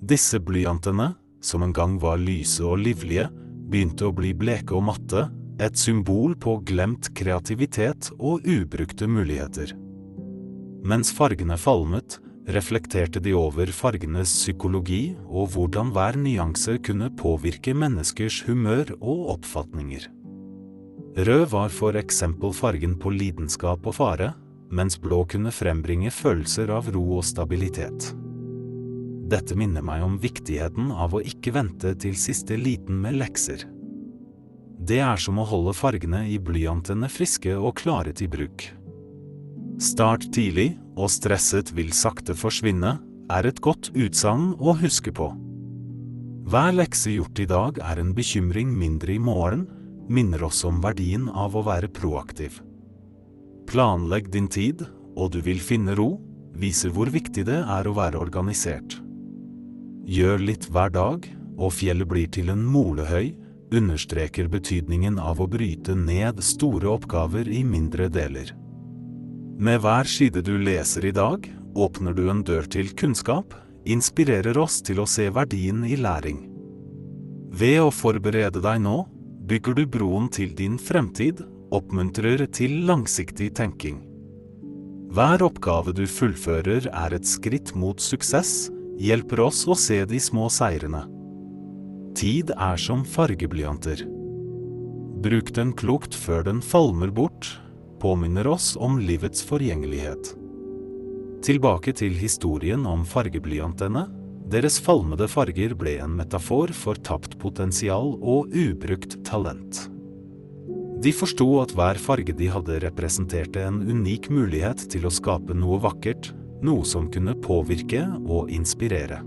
[0.02, 1.12] Disse blyantene,
[1.44, 3.28] som en gang var lyse og livlige,
[3.68, 5.28] begynte å bli bleke og matte,
[5.60, 9.74] et symbol på glemt kreativitet og ubrukte muligheter.
[10.88, 18.44] Mens fargene falmet, reflekterte de over fargenes psykologi og hvordan hver nyanse kunne påvirke menneskers
[18.48, 20.08] humør og oppfatninger.
[21.18, 24.32] Rød var for eksempel fargen på lidenskap og fare,
[24.70, 28.12] mens blå kunne frembringe følelser av ro og stabilitet.
[29.28, 33.66] Dette minner meg om viktigheten av å ikke vente til siste liten med lekser.
[34.78, 38.68] Det er som å holde fargene i blyantene friske og klare til bruk.
[39.82, 42.98] Start tidlig, og stresset vil sakte forsvinne,
[43.30, 45.32] er et godt utsagn å huske på.
[46.48, 49.66] Hver lekse gjort i dag er en bekymring mindre i morgen,
[50.08, 52.62] minner oss om verdien av å være proaktiv.
[53.68, 54.86] Planlegg din tid,
[55.18, 56.16] og du vil finne ro,
[56.58, 58.96] viser hvor viktig det er å være organisert.
[60.08, 63.34] Gjør litt hver dag, og fjellet blir til en molehøy,
[63.74, 68.54] understreker betydningen av å bryte ned store oppgaver i mindre deler.
[69.58, 73.56] Med hver side du leser i dag, åpner du en dør til kunnskap,
[73.88, 76.44] inspirerer oss til å se verdien i læring.
[77.58, 79.02] Ved å forberede deg nå,
[79.48, 81.42] bygger du broen til din fremtid,
[81.74, 84.04] oppmuntrer til langsiktig tenking.
[85.12, 88.68] Hver oppgave du fullfører er et skritt mot suksess,
[89.00, 91.06] hjelper oss å se de små seirene.
[92.18, 94.00] Tid er som fargeblyanter.
[95.22, 97.46] Bruk den klokt før den falmer bort,
[98.02, 100.32] påminner oss om livets forgjengelighet.
[101.46, 104.08] Tilbake til historien om fargeblyantene.
[104.50, 109.86] Deres falmede farger ble en metafor for tapt potensial og ubrukt talent.
[111.06, 115.78] De forsto at hver farge de hadde representerte en unik mulighet til å skape noe
[115.86, 116.34] vakkert,
[116.66, 119.22] noe som kunne påvirke og inspirere.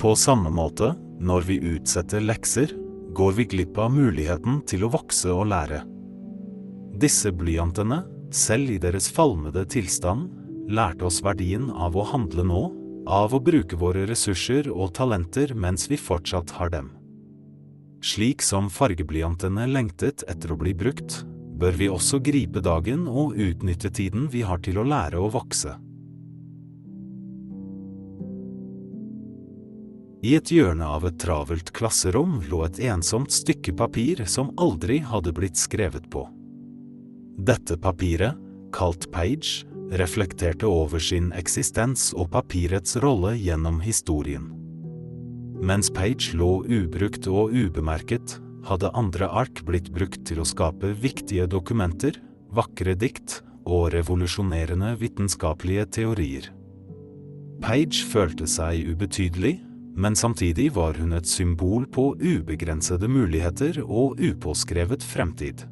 [0.00, 2.72] På samme måte når vi utsetter lekser,
[3.14, 5.84] går vi glipp av muligheten til å vokse og lære.
[6.98, 8.02] Disse blyantene,
[8.34, 10.30] selv i deres falmede tilstand,
[10.70, 12.64] lærte oss verdien av å handle nå,
[13.06, 16.90] av å bruke våre ressurser og talenter mens vi fortsatt har dem.
[18.04, 21.22] Slik som fargeblyantene lengtet etter å bli brukt,
[21.54, 25.76] bør vi også gripe dagen og utnytte tiden vi har til å lære å vokse.
[30.24, 35.34] I et hjørne av et travelt klasserom lå et ensomt stykke papir som aldri hadde
[35.36, 36.22] blitt skrevet på.
[37.36, 38.38] Dette papiret,
[38.72, 39.66] kalt Page,
[40.00, 44.46] reflekterte over sin eksistens og papirets rolle gjennom historien.
[45.60, 51.44] Mens Page lå ubrukt og ubemerket, hadde andre ark blitt brukt til å skape viktige
[51.52, 52.16] dokumenter,
[52.48, 56.48] vakre dikt og revolusjonerende vitenskapelige teorier.
[57.60, 59.58] Page følte seg ubetydelig,
[59.96, 65.64] men samtidig var hun et symbol på ubegrensede muligheter og upåskrevet fremtid.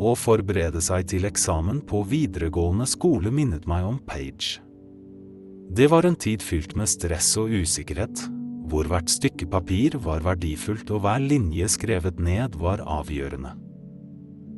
[0.00, 4.60] Å forberede seg til eksamen på videregående skole minnet meg om Page.
[5.70, 8.24] Det var en tid fylt med stress og usikkerhet,
[8.70, 13.52] hvor hvert stykke papir var verdifullt og hver linje skrevet ned var avgjørende.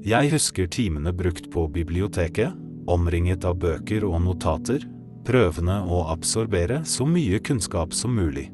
[0.06, 2.54] Jeg husker timene brukt på biblioteket,
[2.90, 4.86] omringet av bøker og notater,
[5.26, 8.48] prøvende å absorbere så mye kunnskap som mulig.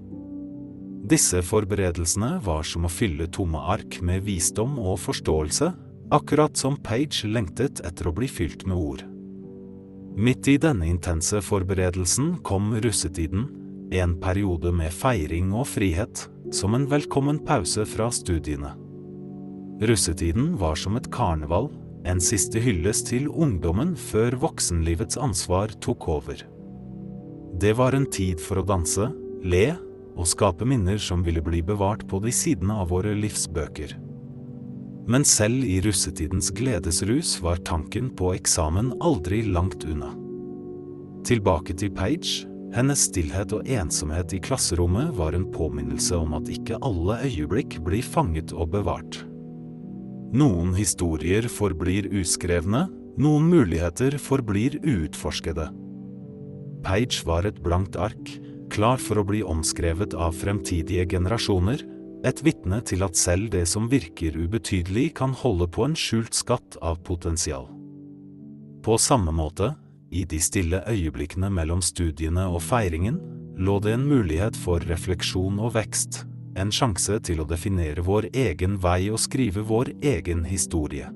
[1.08, 5.70] Disse forberedelsene var som å fylle tomme ark med visdom og forståelse,
[6.12, 9.04] akkurat som Page lengtet etter å bli fylt med ord.
[10.18, 13.46] Midt i denne intense forberedelsen kom russetiden,
[13.94, 18.74] en periode med feiring og frihet, som en velkommen pause fra studiene.
[19.78, 21.70] Russetiden var som et karneval,
[22.08, 26.42] en siste hyllest til ungdommen før voksenlivets ansvar tok over.
[27.60, 29.08] Det var en tid for å danse,
[29.42, 29.72] le
[30.18, 33.96] og skape minner som ville bli bevart på de sidene av våre livsbøker.
[35.10, 40.12] Men selv i russetidens gledesrus var tanken på eksamen aldri langt unna.
[41.26, 42.44] Tilbake til Page.
[42.76, 48.04] Hennes stillhet og ensomhet i klasserommet var en påminnelse om at ikke alle øyeblikk blir
[48.06, 49.22] fanget og bevart.
[50.36, 52.86] Noen historier forblir uskrevne,
[53.18, 55.70] noen muligheter forblir uutforskede.
[56.84, 58.34] Page var et blankt ark,
[58.70, 61.82] klar for å bli omskrevet av fremtidige generasjoner,
[62.26, 66.78] et vitne til at selv det som virker ubetydelig kan holde på en skjult skatt
[66.82, 67.68] av potensial.
[68.82, 69.74] På samme måte,
[70.10, 73.20] i de stille øyeblikkene mellom studiene og feiringen,
[73.58, 76.22] lå det en mulighet for refleksjon og vekst,
[76.58, 81.10] en sjanse til å definere vår egen vei og skrive vår egen historie.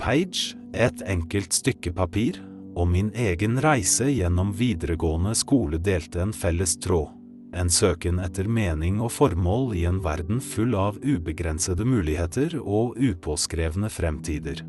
[0.00, 2.40] Page, et enkelt stykke papir,
[2.76, 7.08] og min egen reise gjennom videregående skole delte en felles tråd,
[7.56, 13.88] en søken etter mening og formål i en verden full av ubegrensede muligheter og upåskrevne
[13.92, 14.60] fremtider.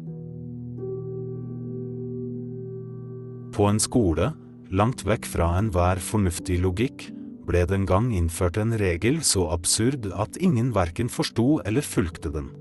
[3.52, 4.32] På en skole,
[4.72, 7.10] langt vekk fra enhver fornuftig logikk,
[7.48, 12.32] ble det en gang innført en regel så absurd at ingen verken forsto eller fulgte
[12.32, 12.52] den.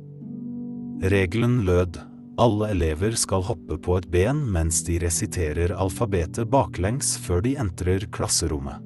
[1.02, 1.98] Regelen lød
[2.36, 8.04] alle elever skal hoppe på et ben mens de resiterer alfabetet baklengs før de entrer
[8.12, 8.82] klasserommet.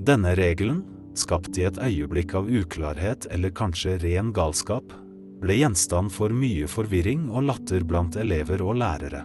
[0.00, 0.82] Denne regelen,
[1.14, 4.94] skapt i et øyeblikk av uklarhet eller kanskje ren galskap,
[5.40, 9.22] ble gjenstand for mye forvirring og latter blant elever og lærere.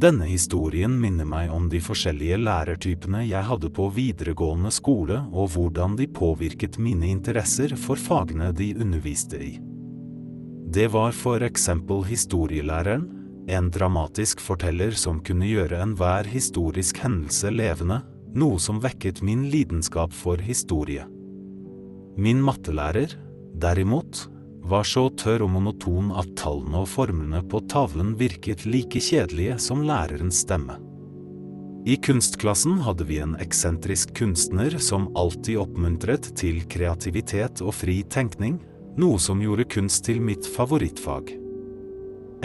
[0.00, 5.98] Denne historien minner meg om de forskjellige lærertypene jeg hadde på videregående skole og hvordan
[5.98, 9.58] de påvirket mine interesser for fagene de underviste i.
[10.70, 13.08] Det var for eksempel historielæreren,
[13.50, 17.96] en dramatisk forteller som kunne gjøre enhver historisk hendelse levende,
[18.38, 21.08] noe som vekket min lidenskap for historie.
[22.14, 23.16] Min mattelærer,
[23.58, 24.28] derimot,
[24.62, 29.82] var så tørr og monoton at tallene og formlene på tavlen virket like kjedelige som
[29.82, 30.78] lærerens stemme.
[31.82, 38.60] I kunstklassen hadde vi en eksentrisk kunstner som alltid oppmuntret til kreativitet og fri tenkning,
[38.98, 41.34] noe som gjorde kunst til mitt favorittfag.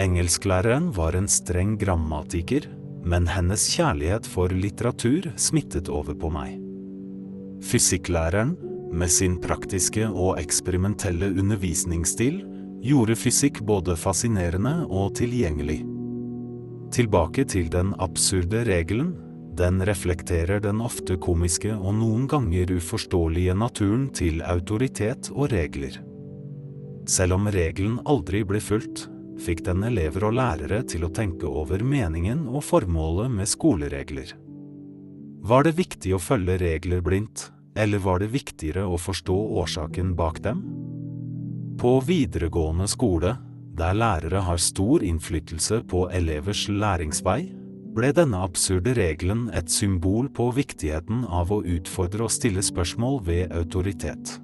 [0.02, 2.68] Engelsklæreren var en streng grammatiker,
[3.06, 6.56] men hennes kjærlighet for litteratur smittet over på meg.
[7.64, 8.56] Fysikklæreren,
[8.92, 12.42] med sin praktiske og eksperimentelle undervisningsstil,
[12.86, 15.80] gjorde fysikk både fascinerende og tilgjengelig.
[16.94, 19.14] Tilbake til den absurde regelen,
[19.56, 25.96] den reflekterer den ofte komiske og noen ganger uforståelige naturen til autoritet og regler.
[27.06, 29.06] Selv om regelen aldri ble fulgt,
[29.42, 34.32] fikk den elever og lærere til å tenke over meningen og formålet med skoleregler.
[35.46, 40.40] Var det viktig å følge regler blindt, eller var det viktigere å forstå årsaken bak
[40.42, 40.64] dem?
[41.78, 43.36] På videregående skole,
[43.76, 47.42] der lærere har stor innflytelse på elevers læringsvei,
[47.96, 53.54] ble denne absurde regelen et symbol på viktigheten av å utfordre og stille spørsmål ved
[53.56, 54.40] autoritet.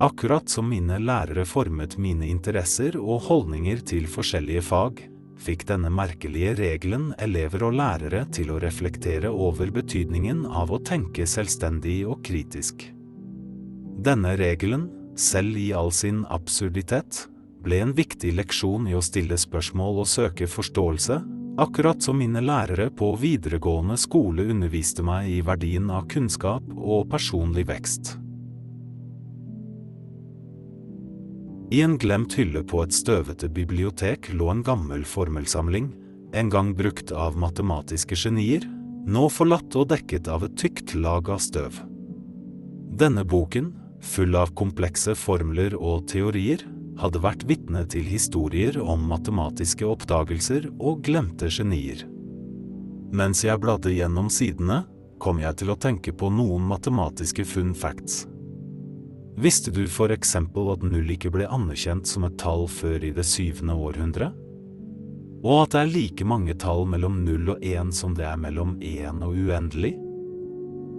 [0.00, 5.02] Akkurat som mine lærere formet mine interesser og holdninger til forskjellige fag,
[5.40, 11.26] fikk denne merkelige regelen elever og lærere til å reflektere over betydningen av å tenke
[11.28, 12.86] selvstendig og kritisk.
[14.00, 14.88] Denne regelen,
[15.20, 17.26] selv i all sin absurditet,
[17.60, 21.20] ble en viktig leksjon i å stille spørsmål og søke forståelse,
[21.60, 27.68] akkurat som mine lærere på videregående skole underviste meg i verdien av kunnskap og personlig
[27.68, 28.14] vekst.
[31.70, 35.92] I en glemt hylle på et støvete bibliotek lå en gammel formelsamling,
[36.34, 38.66] en gang brukt av matematiske genier,
[39.06, 41.78] nå forlatt og dekket av et tykt lag av støv.
[42.98, 43.70] Denne boken,
[44.02, 46.66] full av komplekse formler og teorier,
[46.98, 52.02] hadde vært vitne til historier om matematiske oppdagelser og glemte genier.
[53.14, 54.82] Mens jeg bladde gjennom sidene,
[55.22, 58.24] kom jeg til å tenke på noen matematiske fun facts.
[59.40, 63.24] Visste du for eksempel at null ikke ble anerkjent som et tall før i det
[63.24, 64.26] syvende århundre?
[65.40, 68.74] Og at det er like mange tall mellom null og én som det er mellom
[68.84, 69.94] én og uendelig?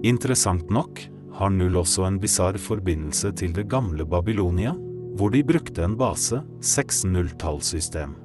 [0.09, 1.03] Interessant nok
[1.37, 4.73] har null også en bisarr forbindelse til det gamle Babylonia,
[5.19, 8.17] hvor de brukte en base, seks nulltallssystem.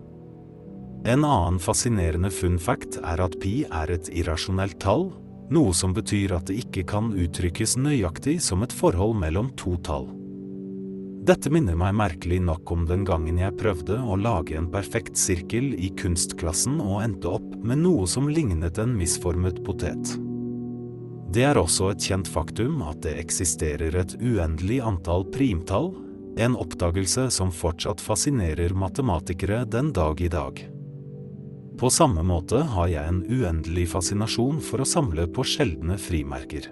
[1.05, 5.11] En annen fascinerende fun fact er at pi er et irrasjonelt tall,
[5.53, 10.09] noe som betyr at det ikke kan uttrykkes nøyaktig som et forhold mellom to tall.
[11.27, 15.73] Dette minner meg merkelig nok om den gangen jeg prøvde å lage en perfekt sirkel
[15.75, 20.15] i kunstklassen og endte opp med noe som lignet en misformet potet.
[21.35, 25.91] Det er også et kjent faktum at det eksisterer et uendelig antall primtall,
[26.39, 30.63] en oppdagelse som fortsatt fascinerer matematikere den dag i dag.
[31.77, 36.71] På samme måte har jeg en uendelig fascinasjon for å samle på sjeldne frimerker.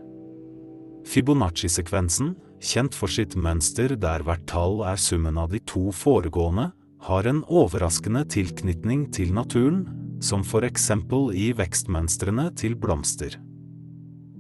[1.04, 2.32] Fibonacci-sekvensen,
[2.64, 6.70] kjent for sitt mønster der hvert tall er summen av de to foregående,
[7.04, 9.84] har en overraskende tilknytning til naturen,
[10.24, 13.36] som for eksempel i vekstmønstrene til blomster.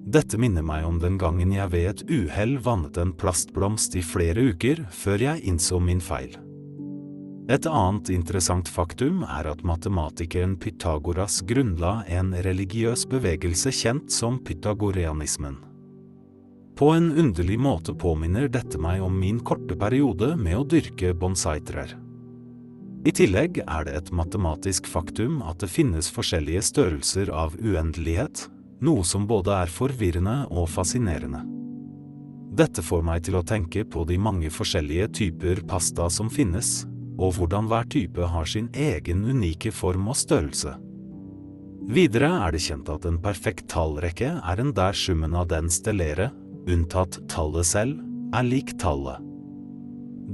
[0.04, 4.48] Dette minner meg om den gangen jeg ved et uhell vannet en plastblomst i flere
[4.52, 6.38] uker før jeg innså min feil.
[7.44, 15.58] Et annet interessant faktum er at matematikeren Pythagoras grunnla en religiøs bevegelse kjent som pythagoreanismen.
[16.74, 21.92] På en underlig måte påminner dette meg om min korte periode med å dyrke bonsai-trær.
[23.04, 28.46] I tillegg er det et matematisk faktum at det finnes forskjellige størrelser av uendelighet,
[28.80, 31.44] noe som både er forvirrende og fascinerende.
[32.56, 36.86] Dette får meg til å tenke på de mange forskjellige typer pasta som finnes,
[37.18, 40.74] og hvordan hver type har sin egen unike form og størrelse.
[41.84, 46.30] Videre er det kjent at en perfekt tallrekke er en der summen av den stellere,
[46.64, 48.00] unntatt tallet selv,
[48.34, 49.20] er lik tallet.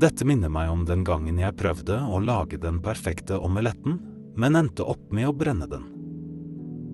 [0.00, 3.98] Dette minner meg om den gangen jeg prøvde å lage den perfekte omeletten,
[4.38, 5.88] men endte opp med å brenne den.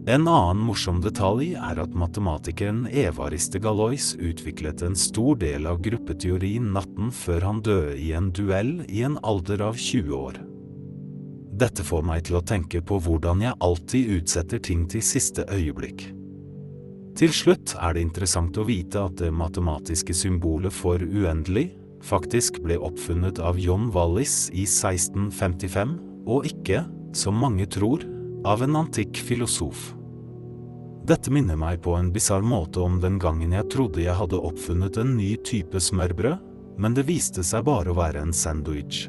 [0.07, 6.69] En annen morsom detalj er at matematikeren Evariste Galois utviklet en stor del av gruppeteorien
[6.77, 10.39] natten før han døde i en duell i en alder av 20 år.
[11.59, 16.07] Dette får meg til å tenke på hvordan jeg alltid utsetter ting til siste øyeblikk.
[17.19, 21.73] Til slutt er det interessant å vite at det matematiske symbolet for uendelig
[22.07, 25.99] faktisk ble oppfunnet av John Wallis i 1655,
[26.31, 26.85] og ikke,
[27.17, 28.07] som mange tror,
[28.47, 29.95] av en antikk filosof.
[31.07, 34.99] Dette minner meg på en bisarr måte om den gangen jeg trodde jeg hadde oppfunnet
[35.03, 36.39] en ny type smørbrød,
[36.79, 39.07] men det viste seg bare å være en sandwich.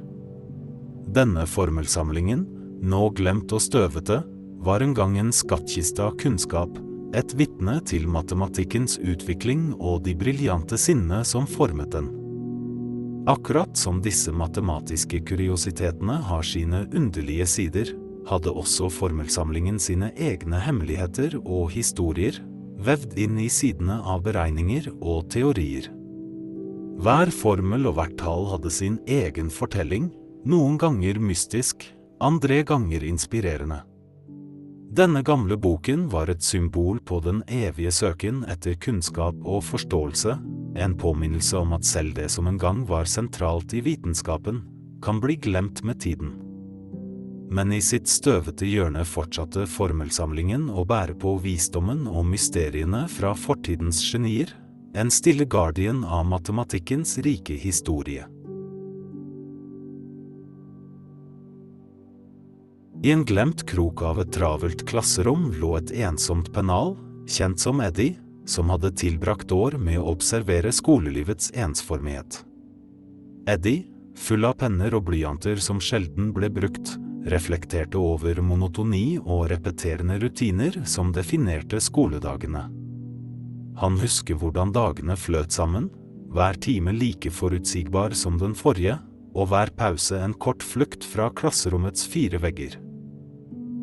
[1.13, 2.45] Denne formelsamlingen,
[2.81, 4.23] nå glemt og støvete,
[4.65, 6.73] var en gang en skattkiste av kunnskap,
[7.15, 12.09] et vitne til matematikkens utvikling og de briljante sinnene som formet den.
[13.27, 17.93] Akkurat som disse matematiske kuriositetene har sine underlige sider,
[18.27, 22.39] hadde også formelsamlingen sine egne hemmeligheter og historier,
[22.77, 25.89] vevd inn i sidene av beregninger og teorier.
[27.01, 30.09] Hver formel og hvert tall hadde sin egen fortelling,
[30.47, 31.85] noen ganger mystisk,
[32.23, 33.83] andre ganger inspirerende.
[34.97, 40.37] Denne gamle boken var et symbol på den evige søken etter kunnskap og forståelse,
[40.77, 44.63] en påminnelse om at selv det som en gang var sentralt i vitenskapen,
[45.03, 46.33] kan bli glemt med tiden
[47.49, 54.01] men i sitt støvete hjørne fortsatte formelsamlingen å bære på visdommen og mysteriene fra fortidens
[54.03, 54.51] genier,
[54.97, 58.25] en stille guardian av matematikkens rike historie.
[63.05, 66.95] I en glemt krok av et travelt klasserom lå et ensomt pennal,
[67.29, 68.17] kjent som Eddie,
[68.47, 72.41] som hadde tilbrakt år med å observere skolelivets ensformighet.
[73.47, 73.85] Eddie,
[74.17, 76.95] full av penner og blyanter som sjelden ble brukt,
[77.31, 82.67] reflekterte over monotoni og repeterende rutiner som definerte skoledagene.
[83.77, 85.91] Han husker hvordan dagene fløt sammen,
[86.33, 88.97] hver time like forutsigbar som den forrige,
[89.37, 92.79] og hver pause en kort flukt fra klasserommets fire vegger.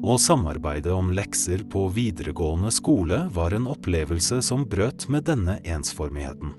[0.04, 6.52] Å samarbeide om lekser på videregående skole var en opplevelse som brøt med denne ensformigheten.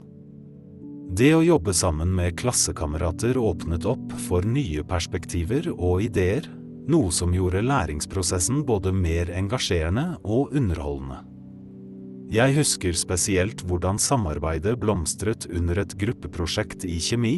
[1.15, 6.47] Det å jobbe sammen med klassekamerater åpnet opp for nye perspektiver og ideer,
[6.91, 11.21] noe som gjorde læringsprosessen både mer engasjerende og underholdende.
[12.33, 17.35] Jeg husker spesielt hvordan samarbeidet blomstret under et gruppeprosjekt i kjemi,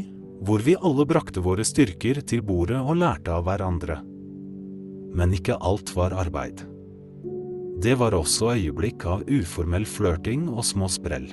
[0.48, 4.00] hvor vi alle brakte våre styrker til bordet og lærte av hverandre.
[5.18, 6.64] Men ikke alt var arbeid.
[7.84, 11.28] Det var også øyeblikk av uformell flørting og små sprell.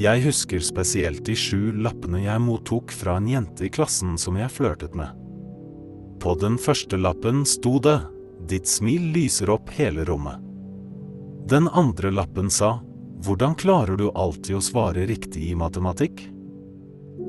[0.00, 4.52] Jeg husker spesielt de sju lappene jeg mottok fra en jente i klassen som jeg
[4.52, 5.21] flørtet med.
[6.22, 7.98] På den første lappen sto det
[8.46, 10.38] Ditt smil lyser opp hele rommet.
[11.50, 12.76] Den andre lappen sa
[13.26, 16.22] Hvordan klarer du alltid å svare riktig i matematikk?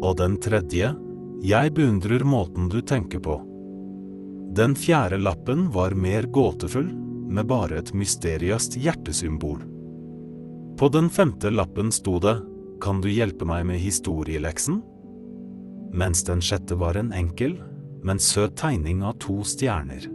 [0.02, 0.92] Og den tredje
[1.42, 3.40] Jeg beundrer måten du tenker på.
[4.54, 6.92] Den fjerde lappen var mer gåtefull,
[7.34, 9.58] med bare et mysteriøst hjertesymbol.
[10.78, 12.38] På den femte lappen sto det
[12.82, 14.84] Kan du hjelpe meg med historieleksen?
[15.94, 17.58] Mens den sjette var en enkel,
[18.04, 20.06] men søt tegning av to stjerner.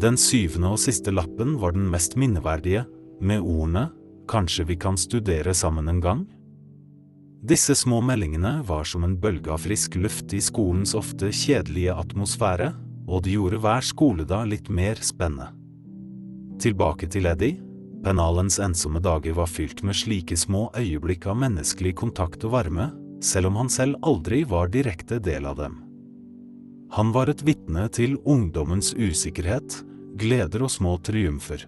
[0.00, 2.84] Den syvende og siste lappen var den mest minneverdige,
[3.20, 3.88] med ordene
[4.28, 6.24] Kanskje vi kan studere sammen en gang?
[7.44, 12.70] Disse små meldingene var som en bølge av frisk luft i skolens ofte kjedelige atmosfære,
[13.04, 15.50] og de gjorde hver skoledag litt mer spennende.
[16.56, 17.60] Tilbake til Eddie.
[18.04, 23.52] Pennalens ensomme dager var fylt med slike små øyeblikk av menneskelig kontakt og varme, selv
[23.52, 25.83] om han selv aldri var direkte del av dem.
[26.94, 29.80] Han var et vitne til ungdommens usikkerhet,
[30.14, 31.64] gleder og små triumfer.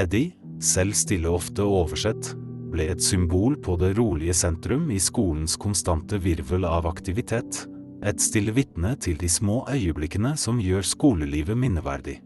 [0.00, 2.30] Eddie, selv stille ofte oversett,
[2.72, 7.66] ble et symbol på det rolige sentrum i skolens konstante virvel av aktivitet,
[8.00, 12.16] et stille vitne til de små øyeblikkene som gjør skolelivet minneverdig.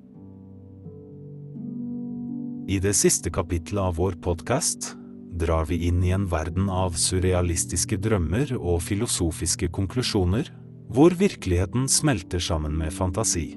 [2.70, 4.93] I det siste kapittelet av vår podkast
[5.43, 10.53] drar vi inn i en verden av surrealistiske drømmer og filosofiske konklusjoner,
[10.91, 13.55] hvor virkeligheten smelter sammen med fantasi.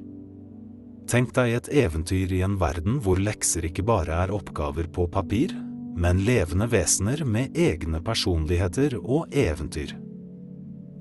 [1.09, 5.51] Tenk deg et eventyr i en verden hvor lekser ikke bare er oppgaver på papir,
[5.97, 9.95] men levende vesener med egne personligheter og eventyr.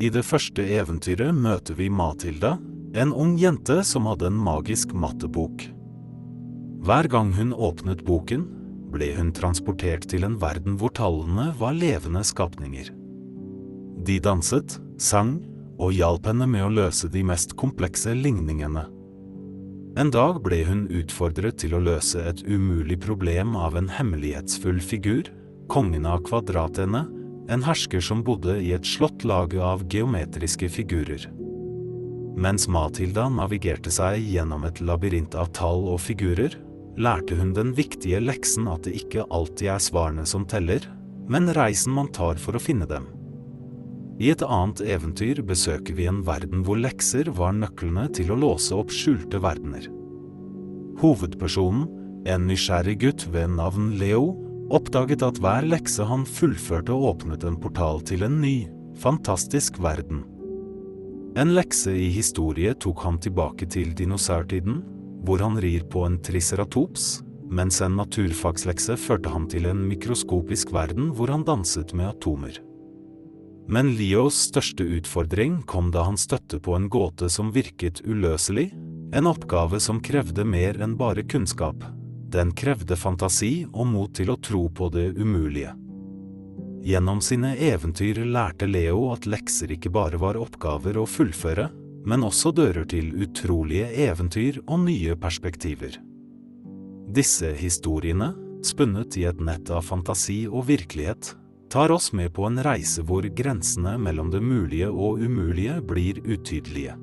[0.03, 2.57] I det første eventyret møter vi Matilda,
[2.99, 5.69] en ung jente som hadde en magisk mattebok.
[6.83, 8.49] Hver gang hun åpnet boken,
[8.93, 12.91] ble hun transportert til en verden hvor tallene var levende skapninger.
[14.03, 15.39] De danset, sang
[15.83, 18.87] og hjalp henne med å løse de mest komplekse ligningene.
[19.99, 25.27] En dag ble hun utfordret til å løse et umulig problem av en hemmelighetsfull figur,
[25.73, 27.05] kongen av kvadratene,
[27.53, 31.27] en hersker som bodde i et slott laget av geometriske figurer.
[32.41, 36.55] Mens Matilda navigerte seg gjennom et labyrint av tall og figurer,
[36.97, 40.87] lærte hun den viktige leksen at det ikke alltid er svarene som teller,
[41.29, 43.12] men reisen man tar for å finne dem.
[44.21, 48.77] I et annet eventyr besøker vi en verden hvor lekser var nøklene til å låse
[48.77, 49.89] opp skjulte verdener.
[51.01, 51.87] Hovedpersonen,
[52.29, 54.35] en nysgjerrig gutt ved navn Leo,
[54.73, 58.69] oppdaget at hver lekse han fullførte åpnet en portal til en ny,
[59.03, 60.23] fantastisk verden.
[61.41, 64.83] En lekse i historie tok ham tilbake til dinosaurtiden,
[65.25, 71.11] hvor han rir på en triceratops, mens en naturfagslekse førte ham til en mikroskopisk verden
[71.17, 72.61] hvor han danset med atomer.
[73.71, 78.73] Men Leos største utfordring kom da han støtte på en gåte som virket uløselig,
[79.13, 81.85] en oppgave som krevde mer enn bare kunnskap.
[82.33, 85.75] Den krevde fantasi og mot til å tro på det umulige.
[86.83, 91.69] Gjennom sine eventyr lærte Leo at lekser ikke bare var oppgaver å fullføre,
[92.09, 96.01] men også dører til utrolige eventyr og nye perspektiver.
[97.13, 98.33] Disse historiene,
[98.67, 101.35] spunnet i et nett av fantasi og virkelighet,
[101.73, 106.99] tar oss med på en reise hvor grensene mellom det mulige og umulige blir utydelige.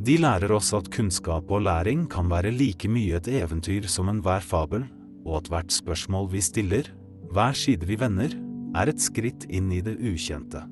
[0.00, 4.40] De lærer oss at kunnskap og læring kan være like mye et eventyr som enhver
[4.40, 4.86] fabel,
[5.26, 6.88] og at hvert spørsmål vi stiller,
[7.34, 8.38] hver side vi vender,
[8.78, 10.64] er et skritt inn i det ukjente.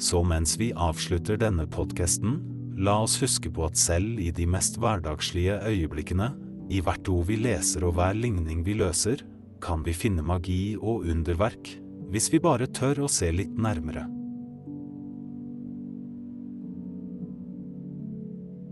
[0.00, 2.40] Så mens vi avslutter denne podkasten,
[2.80, 6.32] la oss huske på at selv i de mest hverdagslige øyeblikkene,
[6.72, 9.20] i hvert ord vi leser og hver ligning vi løser,
[9.62, 11.81] kan vi finne magi og underverk
[12.12, 14.04] hvis vi bare tør å se litt nærmere.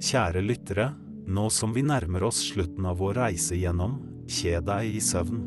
[0.01, 0.91] Kjære lyttere,
[1.29, 3.99] nå som vi nærmer oss slutten av vår reise gjennom
[4.31, 5.41] Kje deg i søvn,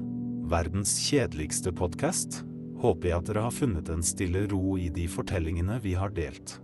[0.52, 2.42] verdens kjedeligste podkast,
[2.84, 6.58] håper jeg at dere har funnet en stille ro i de fortellingene vi har delt.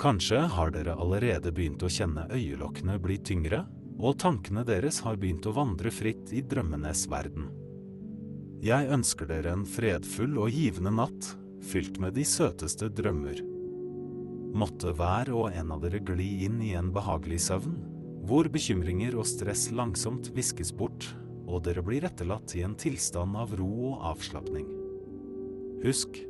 [0.00, 3.66] Kanskje har dere allerede begynt å kjenne øyelokkene bli tyngre,
[4.00, 7.50] og tankene deres har begynt å vandre fritt i drømmenes verden.
[8.62, 11.32] Jeg ønsker dere en fredfull og givende natt,
[11.66, 13.40] fylt med de søteste drømmer.
[14.54, 17.74] Måtte hver og en av dere gli inn i en behagelig søvn,
[18.22, 21.08] hvor bekymringer og stress langsomt viskes bort,
[21.42, 24.68] og dere blir etterlatt i en tilstand av ro og avslapning.
[25.82, 26.20] Husk,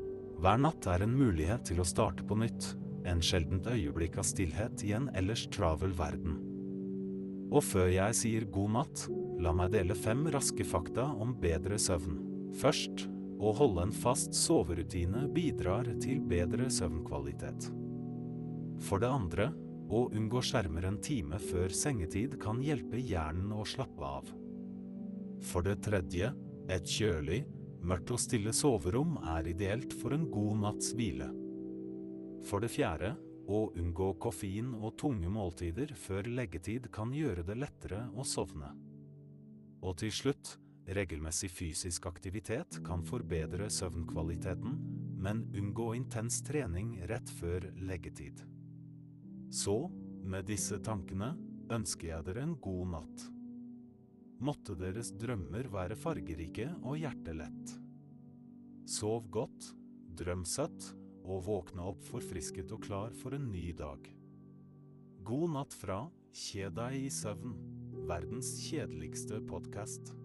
[0.40, 2.70] hver natt er en mulighet til å starte på nytt,
[3.04, 6.40] en sjeldent øyeblikk av stillhet i en ellers travel verden.
[7.52, 9.04] Og før jeg sier god natt,
[9.42, 12.18] La meg dele fem raske fakta om bedre søvn.
[12.60, 13.08] Først,
[13.42, 17.66] å holde en fast soverutine bidrar til bedre søvnkvalitet.
[18.86, 19.48] For det andre,
[19.90, 24.30] å unngå skjermer en time før sengetid kan hjelpe hjernen å slappe av.
[25.42, 26.30] For det tredje,
[26.70, 27.42] et kjølig,
[27.82, 31.32] mørkt og stille soverom er ideelt for en god natts hvile.
[32.46, 33.16] For det fjerde,
[33.50, 38.70] å unngå koffein og tunge måltider før leggetid kan gjøre det lettere å sovne.
[39.82, 40.56] Og til slutt,
[40.86, 44.78] regelmessig fysisk aktivitet kan forbedre søvnkvaliteten,
[45.22, 48.44] men unngå intens trening rett før leggetid.
[49.52, 49.76] Så,
[50.22, 51.32] med disse tankene,
[51.72, 53.26] ønsker jeg dere en god natt.
[54.42, 57.76] Måtte deres drømmer være fargerike og hjertelett.
[58.90, 59.70] Sov godt,
[60.18, 64.08] drøm søtt, og våkne opp forfrisket og klar for en ny dag.
[65.22, 66.04] God natt fra
[66.34, 67.54] Kje deg i søvn
[68.06, 70.21] verdens kjedeligste podkast.